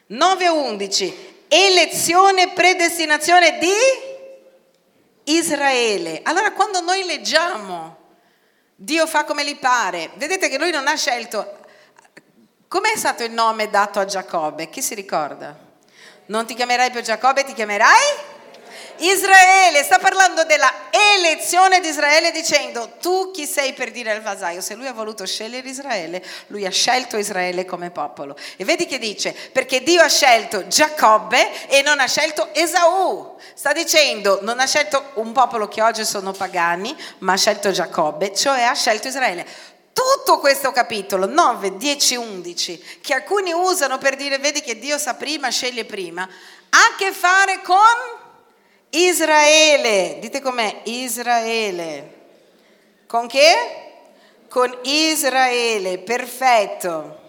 [0.07, 6.21] 9 a 11, elezione e predestinazione di Israele.
[6.23, 7.97] Allora quando noi leggiamo
[8.75, 11.61] Dio fa come gli pare, vedete che lui non ha scelto
[12.73, 14.67] Com'è stato il nome dato a Giacobbe?
[14.67, 15.55] Chi si ricorda?
[16.25, 18.32] Non ti chiamerai più Giacobbe, ti chiamerai
[19.05, 19.83] Israele.
[19.83, 20.71] Sta parlando della
[21.17, 24.61] elezione di Israele dicendo tu chi sei per dire al vasaio?
[24.61, 28.35] Se lui ha voluto scegliere Israele, lui ha scelto Israele come popolo.
[28.55, 33.35] E vedi che dice, perché Dio ha scelto Giacobbe e non ha scelto Esaù.
[33.53, 38.33] Sta dicendo, non ha scelto un popolo che oggi sono pagani, ma ha scelto Giacobbe,
[38.33, 44.39] cioè ha scelto Israele tutto questo capitolo 9, 10, 11, che alcuni usano per dire
[44.39, 48.22] vedi che Dio sa prima, sceglie prima, ha a che fare con
[48.93, 50.17] Israele.
[50.19, 50.81] Dite com'è?
[50.83, 52.21] Israele.
[53.07, 53.53] Con che?
[54.47, 57.21] Con Israele, perfetto.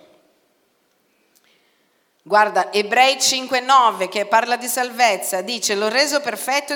[2.26, 6.74] Guarda, Ebrei 5,9 che parla di salvezza, dice l'ho reso perfetto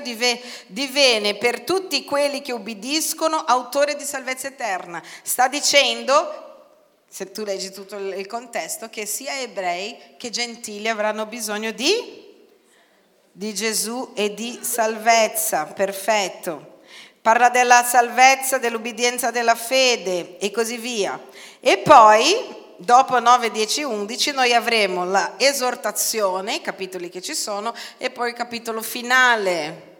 [0.66, 5.02] divenne per tutti quelli che ubbidiscono autore di salvezza eterna.
[5.22, 6.66] Sta dicendo,
[7.08, 12.27] se tu leggi tutto il contesto, che sia ebrei che gentili avranno bisogno di,
[13.38, 16.80] di Gesù e di salvezza, perfetto.
[17.22, 21.16] Parla della salvezza, dell'ubbidienza della fede e così via.
[21.60, 22.34] E poi
[22.78, 28.30] dopo 9, 10, 11 noi avremo la esortazione, i capitoli che ci sono, e poi
[28.30, 29.98] il capitolo finale.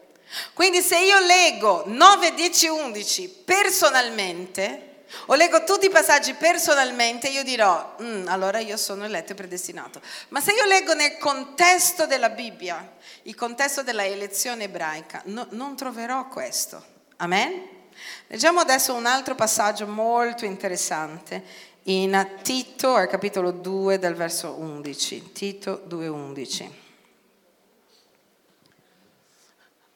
[0.52, 4.87] Quindi se io leggo 9, 10, 11 personalmente,
[5.26, 10.00] o leggo tutti i passaggi personalmente, io dirò, mm, allora io sono eletto e predestinato.
[10.28, 15.76] Ma se io leggo nel contesto della Bibbia, il contesto della elezione ebraica, no, non
[15.76, 16.82] troverò questo.
[17.16, 17.76] Amen?
[18.28, 21.42] Leggiamo adesso un altro passaggio molto interessante
[21.84, 25.32] in Tito, al capitolo 2, dal verso 11.
[25.32, 26.87] Tito 2,11.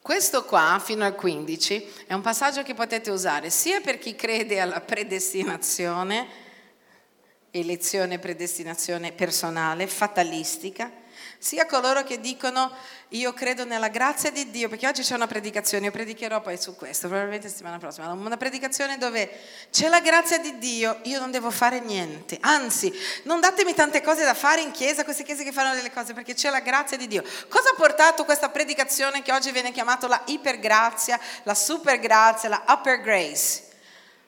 [0.03, 4.59] Questo qua, fino al 15, è un passaggio che potete usare sia per chi crede
[4.59, 6.27] alla predestinazione,
[7.51, 10.91] elezione, predestinazione personale, fatalistica,
[11.43, 12.71] sia coloro che dicono
[13.09, 16.73] io credo nella grazia di Dio, perché oggi c'è una predicazione, io predicherò poi su
[16.73, 19.29] questo, probabilmente settimana prossima, una predicazione dove
[19.69, 24.23] c'è la grazia di Dio, io non devo fare niente, anzi non datemi tante cose
[24.23, 27.07] da fare in chiesa, queste chiese che fanno delle cose, perché c'è la grazia di
[27.07, 27.23] Dio.
[27.49, 33.01] Cosa ha portato questa predicazione che oggi viene chiamata la ipergrazia, la supergrazia, la upper
[33.01, 33.71] grace?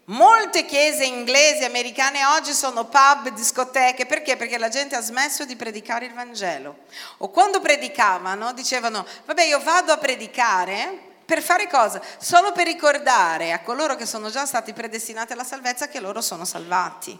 [0.07, 4.37] Molte chiese inglesi, americane oggi sono pub, discoteche, perché?
[4.37, 6.77] Perché la gente ha smesso di predicare il Vangelo.
[7.17, 11.99] O quando predicavano dicevano, vabbè io vado a predicare per fare cosa?
[12.19, 16.45] Solo per ricordare a coloro che sono già stati predestinati alla salvezza che loro sono
[16.45, 17.17] salvati.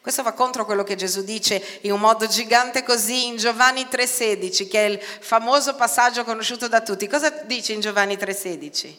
[0.00, 4.68] Questo va contro quello che Gesù dice in un modo gigante così in Giovanni 3,16,
[4.68, 7.08] che è il famoso passaggio conosciuto da tutti.
[7.08, 8.94] Cosa dice in Giovanni 3,16?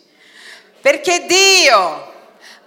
[0.82, 2.20] Perché Dio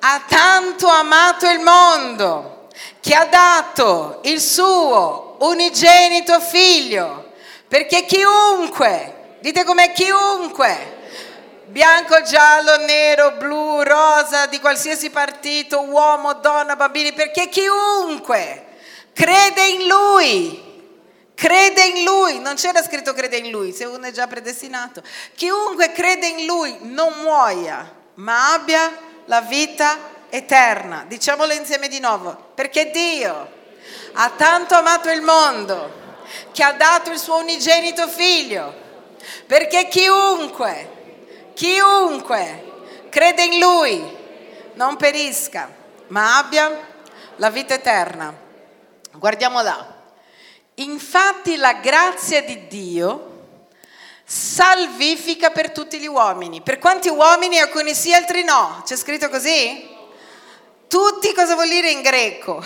[0.07, 2.69] ha tanto amato il mondo
[3.01, 7.33] che ha dato il suo unigenito figlio,
[7.67, 10.93] perché chiunque, dite com'è chiunque,
[11.69, 18.67] bianco, giallo, nero, blu, rosa, di qualsiasi partito, uomo, donna, bambini, perché chiunque
[19.15, 20.63] crede in lui,
[21.35, 25.03] crede in lui, non c'era scritto crede in lui, se uno è già predestinato,
[25.35, 29.99] chiunque crede in lui non muoia, ma abbia la vita
[30.29, 31.05] eterna.
[31.07, 33.53] Diciamolo insieme di nuovo, perché Dio
[34.15, 36.03] ha tanto amato il mondo
[36.53, 38.75] che ha dato il suo unigenito figlio,
[39.47, 42.73] perché chiunque, chiunque
[43.09, 44.17] crede in lui
[44.75, 45.73] non perisca,
[46.09, 46.93] ma abbia
[47.37, 48.35] la vita eterna.
[49.13, 49.93] Guardiamo là.
[50.77, 53.34] Infatti la grazia di Dio
[54.25, 56.63] salvifica per tutti gli uomini.
[56.63, 58.83] Per quanti uomini alcuni sì, altri no.
[58.85, 59.93] C'è scritto così?
[60.89, 62.63] Tutti cosa vuol dire in greco?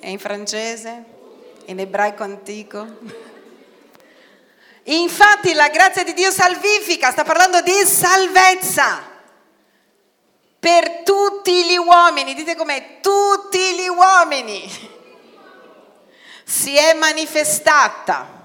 [0.00, 1.04] E in francese?
[1.66, 2.86] In ebraico antico?
[4.84, 9.08] Infatti la grazia di Dio salvifica, sta parlando di salvezza
[10.58, 14.98] per tutti gli uomini, dite com'è, tutti gli uomini
[16.44, 18.39] si è manifestata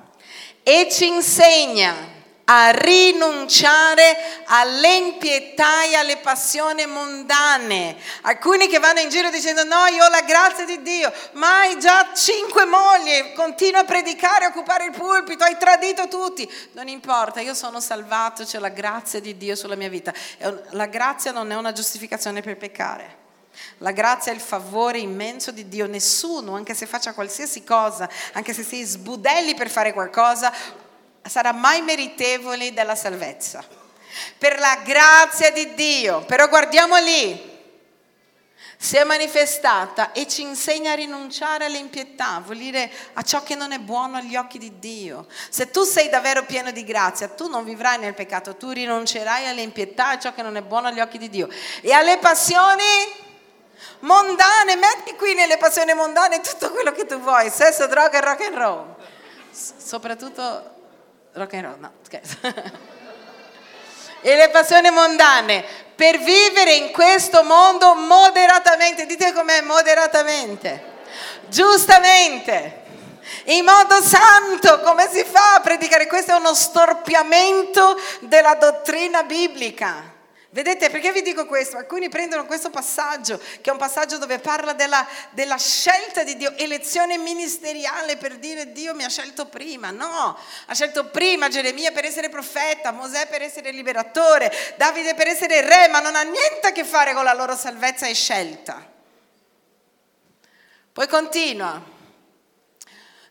[0.68, 2.14] e ci insegna
[2.46, 7.96] a rinunciare all'impietà e alle passioni mondane.
[8.22, 11.80] Alcuni che vanno in giro dicendo no, io ho la grazia di Dio, ma hai
[11.80, 16.52] già cinque mogli, continua a predicare, a occupare il pulpito, hai tradito tutti.
[16.72, 20.14] Non importa, io sono salvato, c'è la grazia di Dio sulla mia vita.
[20.72, 23.25] La grazia non è una giustificazione per peccare.
[23.80, 25.88] La grazia è il favore immenso di Dio.
[25.88, 30.54] Nessuno, anche se faccia qualsiasi cosa, anche se si sbudelli per fare qualcosa,
[31.22, 33.64] sarà mai meritevole della salvezza.
[34.38, 37.54] Per la grazia di Dio, però guardiamo lì,
[38.78, 43.72] si è manifestata e ci insegna a rinunciare all'impietà, vuol dire a ciò che non
[43.72, 45.28] è buono agli occhi di Dio.
[45.50, 50.10] Se tu sei davvero pieno di grazia, tu non vivrai nel peccato, tu rinuncerai all'impietà,
[50.10, 51.50] a ciò che non è buono agli occhi di Dio.
[51.82, 52.84] E alle passioni
[54.00, 58.42] mondane, metti qui nelle passioni mondane tutto quello che tu vuoi, sesso, droga e rock
[58.42, 58.96] and roll.
[59.52, 60.74] soprattutto
[61.34, 62.38] rock and roll, no, scherzo.
[64.22, 65.64] e le passioni mondane,
[65.96, 70.94] per vivere in questo mondo moderatamente, dite com'è moderatamente,
[71.48, 72.84] giustamente,
[73.46, 76.08] in modo santo, come si fa a predicare?
[76.08, 80.15] Questo è uno storpiamento della dottrina biblica.
[80.56, 81.76] Vedete, perché vi dico questo?
[81.76, 86.56] Alcuni prendono questo passaggio, che è un passaggio dove parla della, della, scelta di Dio,
[86.56, 89.92] elezione ministeriale per dire Dio mi ha scelto prima.
[89.92, 95.60] No, ha scelto prima Geremia per essere profeta, Mosè per essere liberatore, Davide per essere
[95.60, 98.90] re, ma non ha niente a che fare con la loro salvezza e scelta.
[100.94, 101.84] Poi continua,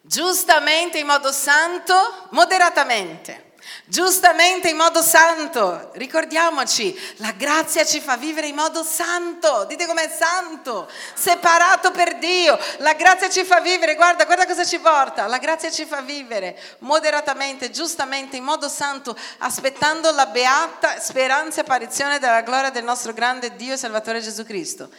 [0.03, 3.44] giustamente in modo santo, moderatamente
[3.85, 5.91] giustamente in modo santo.
[5.95, 9.65] Ricordiamoci, la grazia ci fa vivere in modo santo.
[9.67, 12.59] Dite com'è santo, separato per Dio.
[12.79, 15.27] La grazia ci fa vivere, guarda, guarda cosa ci porta.
[15.27, 21.63] La grazia ci fa vivere moderatamente, giustamente, in modo santo, aspettando la beata speranza e
[21.63, 24.91] apparizione della gloria del nostro grande Dio e Salvatore Gesù Cristo.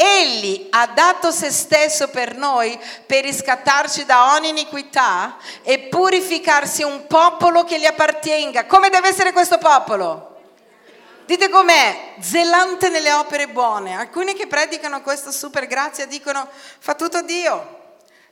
[0.00, 7.08] Egli ha dato se stesso per noi per riscattarci da ogni iniquità e purificarsi un
[7.08, 8.66] popolo che gli appartenga.
[8.66, 10.36] Come deve essere questo popolo?
[11.26, 12.14] Dite com'è?
[12.20, 13.96] Zelante nelle opere buone.
[13.96, 17.77] Alcuni che predicano questa super grazia dicono fa tutto Dio.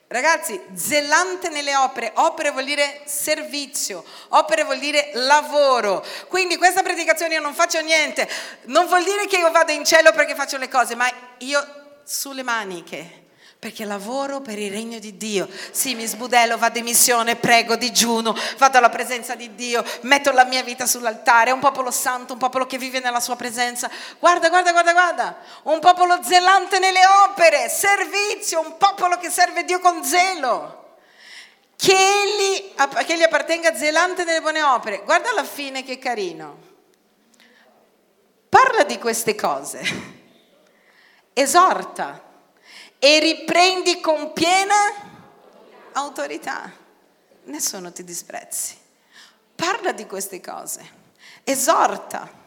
[0.08, 6.04] Ragazzi, zelante nelle opere, opere vuol dire servizio, opere vuol dire lavoro.
[6.28, 8.28] Quindi questa predicazione io non faccio niente,
[8.66, 12.44] non vuol dire che io vado in cielo perché faccio le cose, ma io sulle
[12.44, 13.24] maniche
[13.58, 15.48] perché lavoro per il regno di Dio.
[15.70, 20.44] Sì, mi sbudello, vado in missione, prego, digiuno, vado alla presenza di Dio, metto la
[20.44, 23.90] mia vita sull'altare, è un popolo santo, un popolo che vive nella sua presenza.
[24.18, 29.80] Guarda, guarda, guarda, guarda, un popolo zelante nelle opere, servizio, un popolo che serve Dio
[29.80, 30.84] con zelo.
[31.76, 35.02] Che egli, che egli appartenga zelante nelle buone opere.
[35.04, 36.64] Guarda alla fine che carino.
[38.48, 40.14] Parla di queste cose.
[41.34, 42.25] Esorta
[42.98, 44.74] e riprendi con piena
[45.92, 46.72] autorità.
[47.44, 48.76] Nessuno ti disprezzi.
[49.54, 50.88] Parla di queste cose,
[51.44, 52.44] esorta.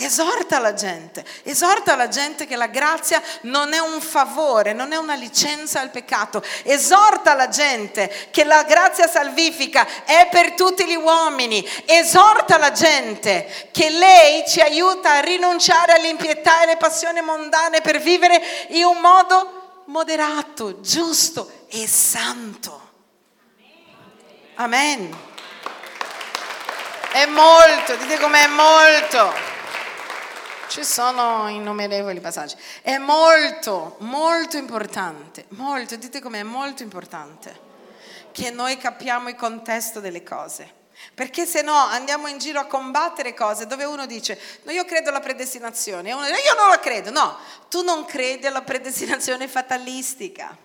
[0.00, 4.96] Esorta la gente, esorta la gente che la grazia non è un favore, non è
[4.96, 6.40] una licenza al peccato.
[6.62, 11.68] Esorta la gente che la grazia salvifica è per tutti gli uomini.
[11.84, 17.98] Esorta la gente che lei ci aiuta a rinunciare all'impietà e alle passioni mondane per
[17.98, 19.57] vivere in un modo
[19.88, 22.86] moderato, giusto e santo.
[24.54, 25.16] Amen.
[27.12, 29.32] È molto, dite com'è molto.
[30.68, 32.56] Ci sono innumerevoli passaggi.
[32.82, 37.66] È molto, molto importante, molto, dite com'è molto importante
[38.32, 40.77] che noi capiamo il contesto delle cose.
[41.18, 45.08] Perché se no andiamo in giro a combattere cose dove uno dice, no, io credo
[45.08, 47.10] alla predestinazione, e uno dice, io non la credo.
[47.10, 47.36] No,
[47.68, 50.56] tu non credi alla predestinazione fatalistica,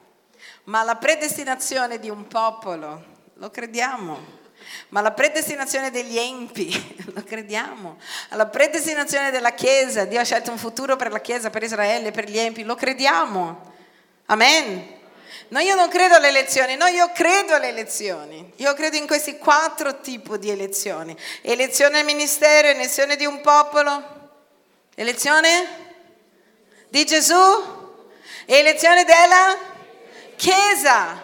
[0.66, 4.42] ma alla predestinazione di un popolo, lo crediamo.
[4.90, 6.70] Ma la predestinazione degli empi,
[7.16, 7.98] lo crediamo.
[8.30, 12.30] Alla predestinazione della Chiesa, Dio ha scelto un futuro per la Chiesa, per Israele, per
[12.30, 13.74] gli empi, lo crediamo.
[14.28, 15.02] Amen.
[15.54, 18.54] No, io non credo alle elezioni, no, io credo alle elezioni.
[18.56, 21.16] Io credo in questi quattro tipi di elezioni.
[21.44, 24.32] Elezione al ministero, elezione di un popolo,
[24.96, 25.68] elezione
[26.90, 27.36] di Gesù,
[28.48, 29.56] elezione della
[30.36, 31.24] Chiesa.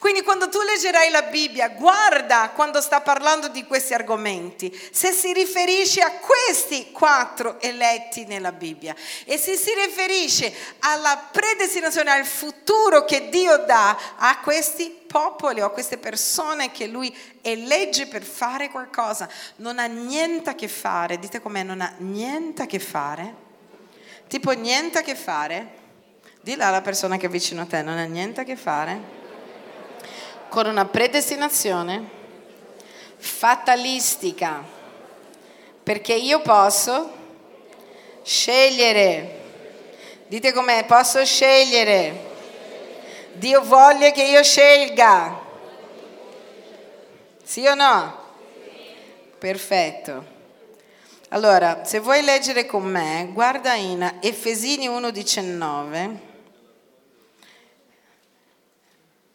[0.00, 5.30] Quindi quando tu leggerai la Bibbia, guarda quando sta parlando di questi argomenti, se si
[5.34, 8.96] riferisce a questi quattro eletti nella Bibbia.
[9.26, 15.66] E se si riferisce alla predestinazione, al futuro che Dio dà a questi popoli o
[15.66, 21.18] a queste persone che Lui elegge per fare qualcosa, non ha niente a che fare,
[21.18, 23.34] dite com'è, non ha niente a che fare,
[24.28, 25.74] tipo niente a che fare,
[26.40, 29.18] dilla alla persona che è vicino a te, non ha niente a che fare
[30.50, 32.18] con una predestinazione
[33.16, 34.62] fatalistica,
[35.82, 37.10] perché io posso
[38.22, 39.38] scegliere.
[40.26, 42.28] Dite com'è, posso scegliere.
[43.34, 45.40] Dio voglia che io scelga.
[47.42, 48.18] Sì o no?
[49.38, 50.38] Perfetto.
[51.30, 56.29] Allora, se vuoi leggere con me, guarda in Efesini 1,19.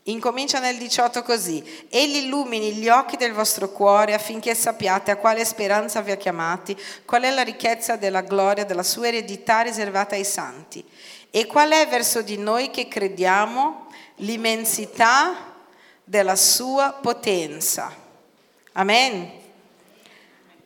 [0.07, 1.63] Incomincia nel 18 così.
[1.89, 6.77] Egli illumini gli occhi del vostro cuore affinché sappiate a quale speranza vi ha chiamati,
[7.05, 10.85] qual è la ricchezza della gloria della sua eredità riservata ai santi
[11.31, 13.87] e qual è verso di noi che crediamo
[14.17, 15.55] l'immensità
[16.03, 17.91] della sua potenza.
[18.73, 19.31] Amen.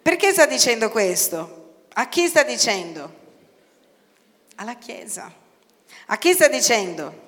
[0.02, 1.84] Perché sta dicendo questo?
[1.94, 3.14] A chi sta dicendo?
[4.56, 5.32] Alla Chiesa.
[6.08, 7.28] A chi sta dicendo?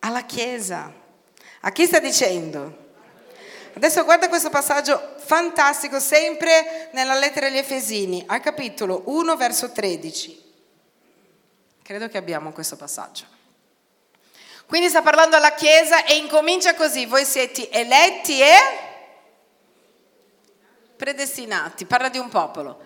[0.00, 0.97] alla Chiesa.
[1.60, 2.86] A chi sta dicendo?
[3.74, 10.46] Adesso guarda questo passaggio fantastico, sempre nella lettera agli Efesini, al capitolo 1, verso 13.
[11.82, 13.24] Credo che abbiamo questo passaggio.
[14.66, 18.54] Quindi sta parlando alla Chiesa e incomincia così, voi siete eletti e
[20.96, 22.80] predestinati, parla di un popolo.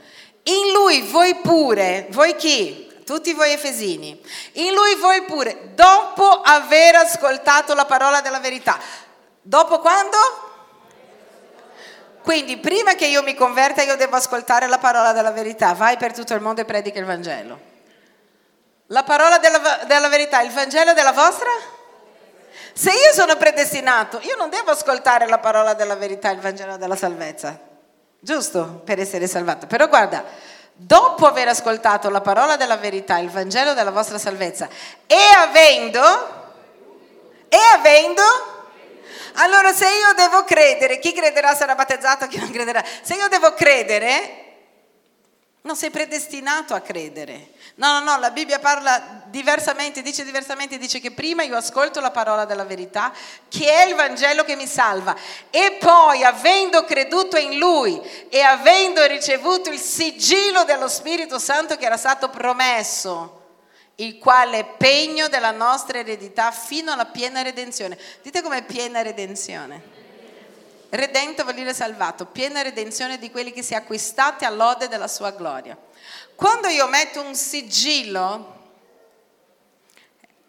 [0.45, 2.91] In lui voi pure, voi chi?
[3.05, 4.20] Tutti voi efesini,
[4.53, 8.78] in lui voi pure, dopo aver ascoltato la parola della verità.
[9.40, 10.16] Dopo quando?
[12.22, 16.12] Quindi prima che io mi converta io devo ascoltare la parola della verità, vai per
[16.12, 17.70] tutto il mondo e predica il Vangelo.
[18.86, 21.48] La parola della, della verità, il Vangelo della vostra?
[22.74, 26.96] Se io sono predestinato, io non devo ascoltare la parola della verità, il Vangelo della
[26.96, 27.59] salvezza,
[28.20, 28.82] giusto?
[28.84, 29.66] Per essere salvato.
[29.66, 30.24] Però guarda,
[30.85, 34.68] dopo aver ascoltato la parola della verità, il Vangelo della vostra salvezza,
[35.07, 36.01] e avendo,
[37.49, 38.22] e avendo,
[39.35, 43.55] allora se io devo credere, chi crederà sarà battezzato, chi non crederà, se io devo
[43.55, 44.41] credere,
[45.63, 47.53] non sei predestinato a credere.
[47.77, 52.11] No, no, no, la Bibbia parla diversamente, dice diversamente, dice che prima io ascolto la
[52.11, 53.13] parola della verità,
[53.49, 55.17] che è il Vangelo che mi salva,
[55.51, 61.87] e poi avendo creduto in Lui e avendo ricevuto il sigillo dello Spirito Santo che
[61.87, 63.41] era stato promesso,
[63.97, 67.97] il quale è pegno della nostra eredità fino alla piena redenzione.
[68.21, 70.01] Dite com'è piena redenzione?
[70.95, 75.30] Redento vuol dire salvato, piena redenzione di quelli che si è acquistati all'ode della sua
[75.30, 75.74] gloria.
[76.34, 78.61] Quando io metto un sigillo,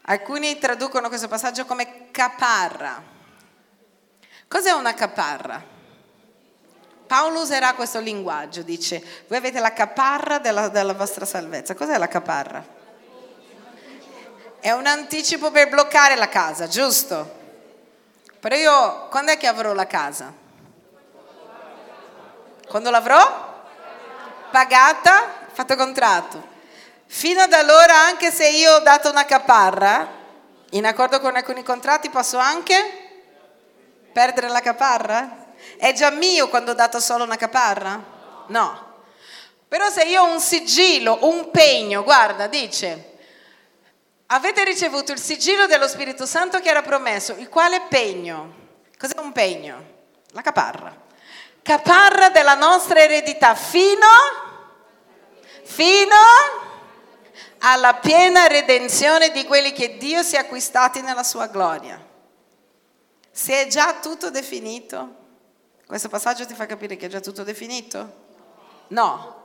[0.01, 3.01] alcuni traducono questo passaggio come caparra.
[4.45, 5.63] Cos'è una caparra?
[7.07, 11.73] Paolo userà questo linguaggio, dice, voi avete la caparra della, della vostra salvezza.
[11.73, 12.67] Cos'è la caparra?
[14.59, 17.42] È un anticipo per bloccare la casa, giusto?
[18.43, 20.33] Però io, quando è che avrò la casa?
[22.67, 23.63] Quando l'avrò?
[24.51, 26.45] Pagata, fatto contratto.
[27.05, 30.09] Fino ad allora, anche se io ho dato una caparra,
[30.71, 33.21] in accordo con alcuni contratti, posso anche
[34.11, 35.53] perdere la caparra?
[35.77, 37.97] È già mio quando ho dato solo una caparra?
[38.47, 38.95] No.
[39.69, 43.12] Però se io ho un sigillo, un pegno, guarda, dice,
[44.33, 48.61] Avete ricevuto il sigillo dello Spirito Santo che era promesso, il quale pegno?
[48.97, 49.91] Cos'è un pegno?
[50.31, 51.01] La caparra.
[51.61, 54.07] Caparra della nostra eredità fino,
[55.63, 56.15] fino
[57.59, 62.03] alla piena redenzione di quelli che Dio si è acquistati nella sua gloria.
[63.29, 65.15] Se è già tutto definito,
[65.85, 68.21] questo passaggio ti fa capire che è già tutto definito?
[68.87, 69.41] No.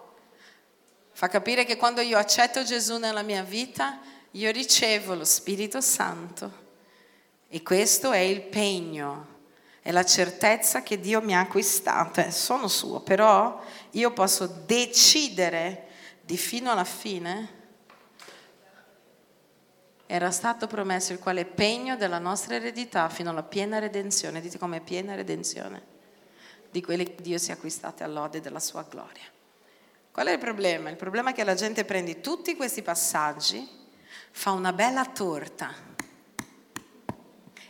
[1.12, 6.66] Fa capire che quando io accetto Gesù nella mia vita, io ricevo lo Spirito Santo
[7.49, 9.37] e questo è il pegno,
[9.81, 13.59] è la certezza che Dio mi ha acquistato, eh, sono suo, però
[13.93, 15.87] io posso decidere
[16.20, 17.57] di fino alla fine.
[20.05, 24.81] Era stato promesso il quale pegno della nostra eredità fino alla piena redenzione, dite come
[24.81, 25.83] piena redenzione,
[26.70, 29.24] di quelli che Dio si è acquistati all'ode della sua gloria.
[30.12, 30.91] Qual è il problema?
[30.91, 33.78] Il problema è che la gente prende tutti questi passaggi
[34.39, 35.74] fa una bella torta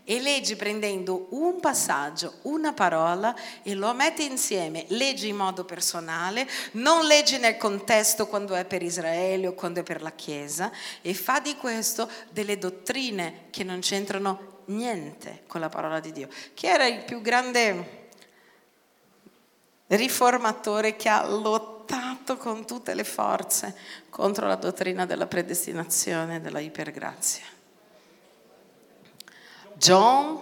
[0.05, 6.47] e leggi prendendo un passaggio, una parola e lo metti insieme, leggi in modo personale,
[6.73, 11.15] non leggi nel contesto quando è per Israele o quando è per la Chiesa e
[11.15, 16.29] fa di questo delle dottrine che non c'entrano niente con la parola di Dio.
[16.53, 17.98] Chi era il più grande
[19.89, 23.75] riformatore che ha lottato con tutte le forze
[24.11, 27.45] contro la dottrina della predestinazione e della ipergrazia?
[29.75, 30.41] John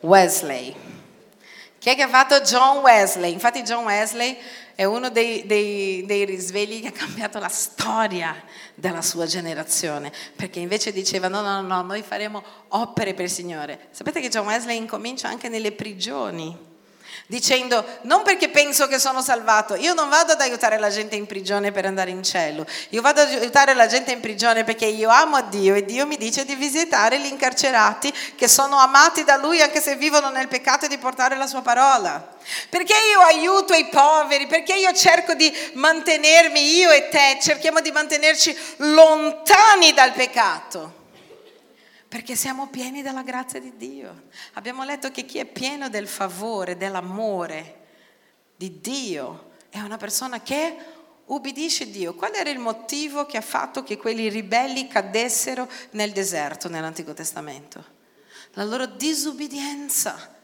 [0.00, 0.74] Wesley.
[1.78, 3.32] Chi è che ha fatto John Wesley?
[3.32, 4.38] Infatti John Wesley
[4.74, 8.34] è uno dei, dei, dei, risvegli che ha cambiato la storia
[8.74, 13.88] della sua generazione, perché invece diceva no, no, no, noi faremo opere per il Signore.
[13.90, 16.72] Sapete che John Wesley incomincia anche nelle prigioni
[17.26, 21.26] dicendo non perché penso che sono salvato, io non vado ad aiutare la gente in
[21.26, 25.08] prigione per andare in cielo, io vado ad aiutare la gente in prigione perché io
[25.08, 29.60] amo Dio e Dio mi dice di visitare gli incarcerati che sono amati da Lui
[29.60, 32.32] anche se vivono nel peccato e di portare la sua parola.
[32.68, 37.90] Perché io aiuto i poveri, perché io cerco di mantenermi, io e te, cerchiamo di
[37.90, 41.03] mantenerci lontani dal peccato.
[42.14, 44.26] Perché siamo pieni della grazia di Dio.
[44.52, 47.80] Abbiamo letto che chi è pieno del favore, dell'amore
[48.54, 50.76] di Dio, è una persona che
[51.24, 52.14] ubbidisce Dio.
[52.14, 57.84] Qual era il motivo che ha fatto che quelli ribelli cadessero nel deserto nell'Antico Testamento?
[58.52, 60.36] La loro disubbidienza.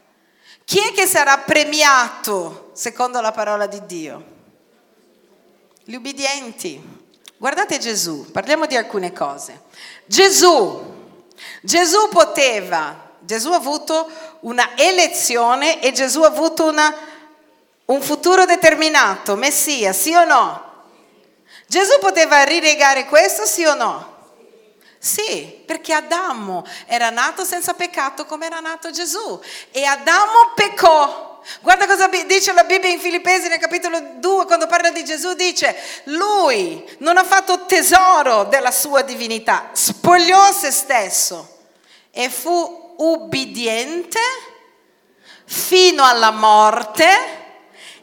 [0.65, 4.25] Chi è che sarà premiato secondo la parola di Dio?
[5.85, 6.99] Gli ubbidienti.
[7.37, 9.61] Guardate Gesù, parliamo di alcune cose.
[10.05, 10.90] Gesù
[11.61, 14.09] Gesù poteva, Gesù ha avuto
[14.41, 16.93] una elezione e Gesù ha avuto una,
[17.85, 20.69] un futuro determinato, Messia, sì o no?
[21.67, 24.10] Gesù poteva rinegare questo, sì o no?
[25.03, 29.41] Sì, perché Adamo era nato senza peccato come era nato Gesù
[29.71, 31.41] e Adamo peccò.
[31.61, 35.75] Guarda cosa dice la Bibbia in Filippesi nel capitolo 2 quando parla di Gesù, dice,
[36.03, 41.57] lui non ha fatto tesoro della sua divinità, spogliò se stesso
[42.11, 44.19] e fu ubbidiente
[45.45, 47.40] fino alla morte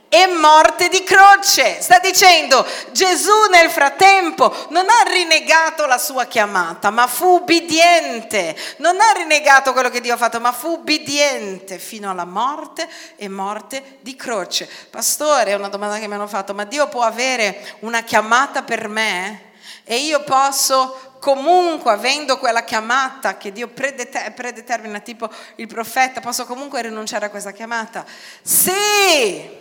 [0.08, 1.80] e morte di croce.
[1.80, 8.56] Sta dicendo Gesù nel frattempo non ha rinnegato la sua chiamata, ma fu ubbidiente.
[8.78, 13.28] Non ha rinnegato quello che Dio ha fatto, ma fu ubbidiente fino alla morte e
[13.28, 14.68] morte di croce.
[14.90, 18.88] Pastore, è una domanda che mi hanno fatto, ma Dio può avere una chiamata per
[18.88, 19.46] me?
[19.84, 26.44] E io posso comunque avendo quella chiamata che Dio predeter- predetermina, tipo il profeta, posso
[26.46, 28.04] comunque rinunciare a questa chiamata?
[28.42, 29.57] Sì!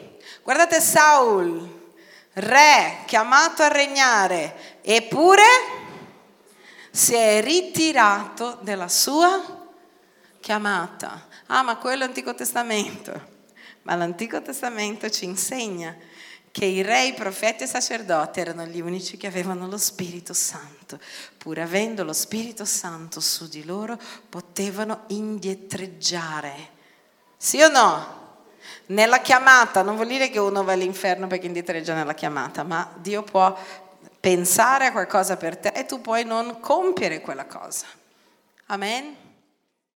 [0.48, 1.92] Guardate Saul,
[2.36, 5.44] re, chiamato a regnare, eppure
[6.90, 9.68] si è ritirato dalla sua
[10.40, 11.28] chiamata.
[11.48, 13.12] Ah, ma quello è l'Antico Testamento.
[13.82, 15.94] Ma l'Antico Testamento ci insegna
[16.50, 20.32] che i re, i profeti e i sacerdoti erano gli unici che avevano lo Spirito
[20.32, 20.98] Santo.
[21.38, 26.70] Pur avendo lo Spirito Santo su di loro, potevano indietreggiare.
[27.36, 28.17] Sì o no?
[28.88, 33.24] Nella chiamata, non vuol dire che uno va all'inferno perché indietreggia nella chiamata, ma Dio
[33.24, 33.58] può
[34.20, 37.86] pensare a qualcosa per te e tu puoi non compiere quella cosa.
[38.68, 39.27] Amen?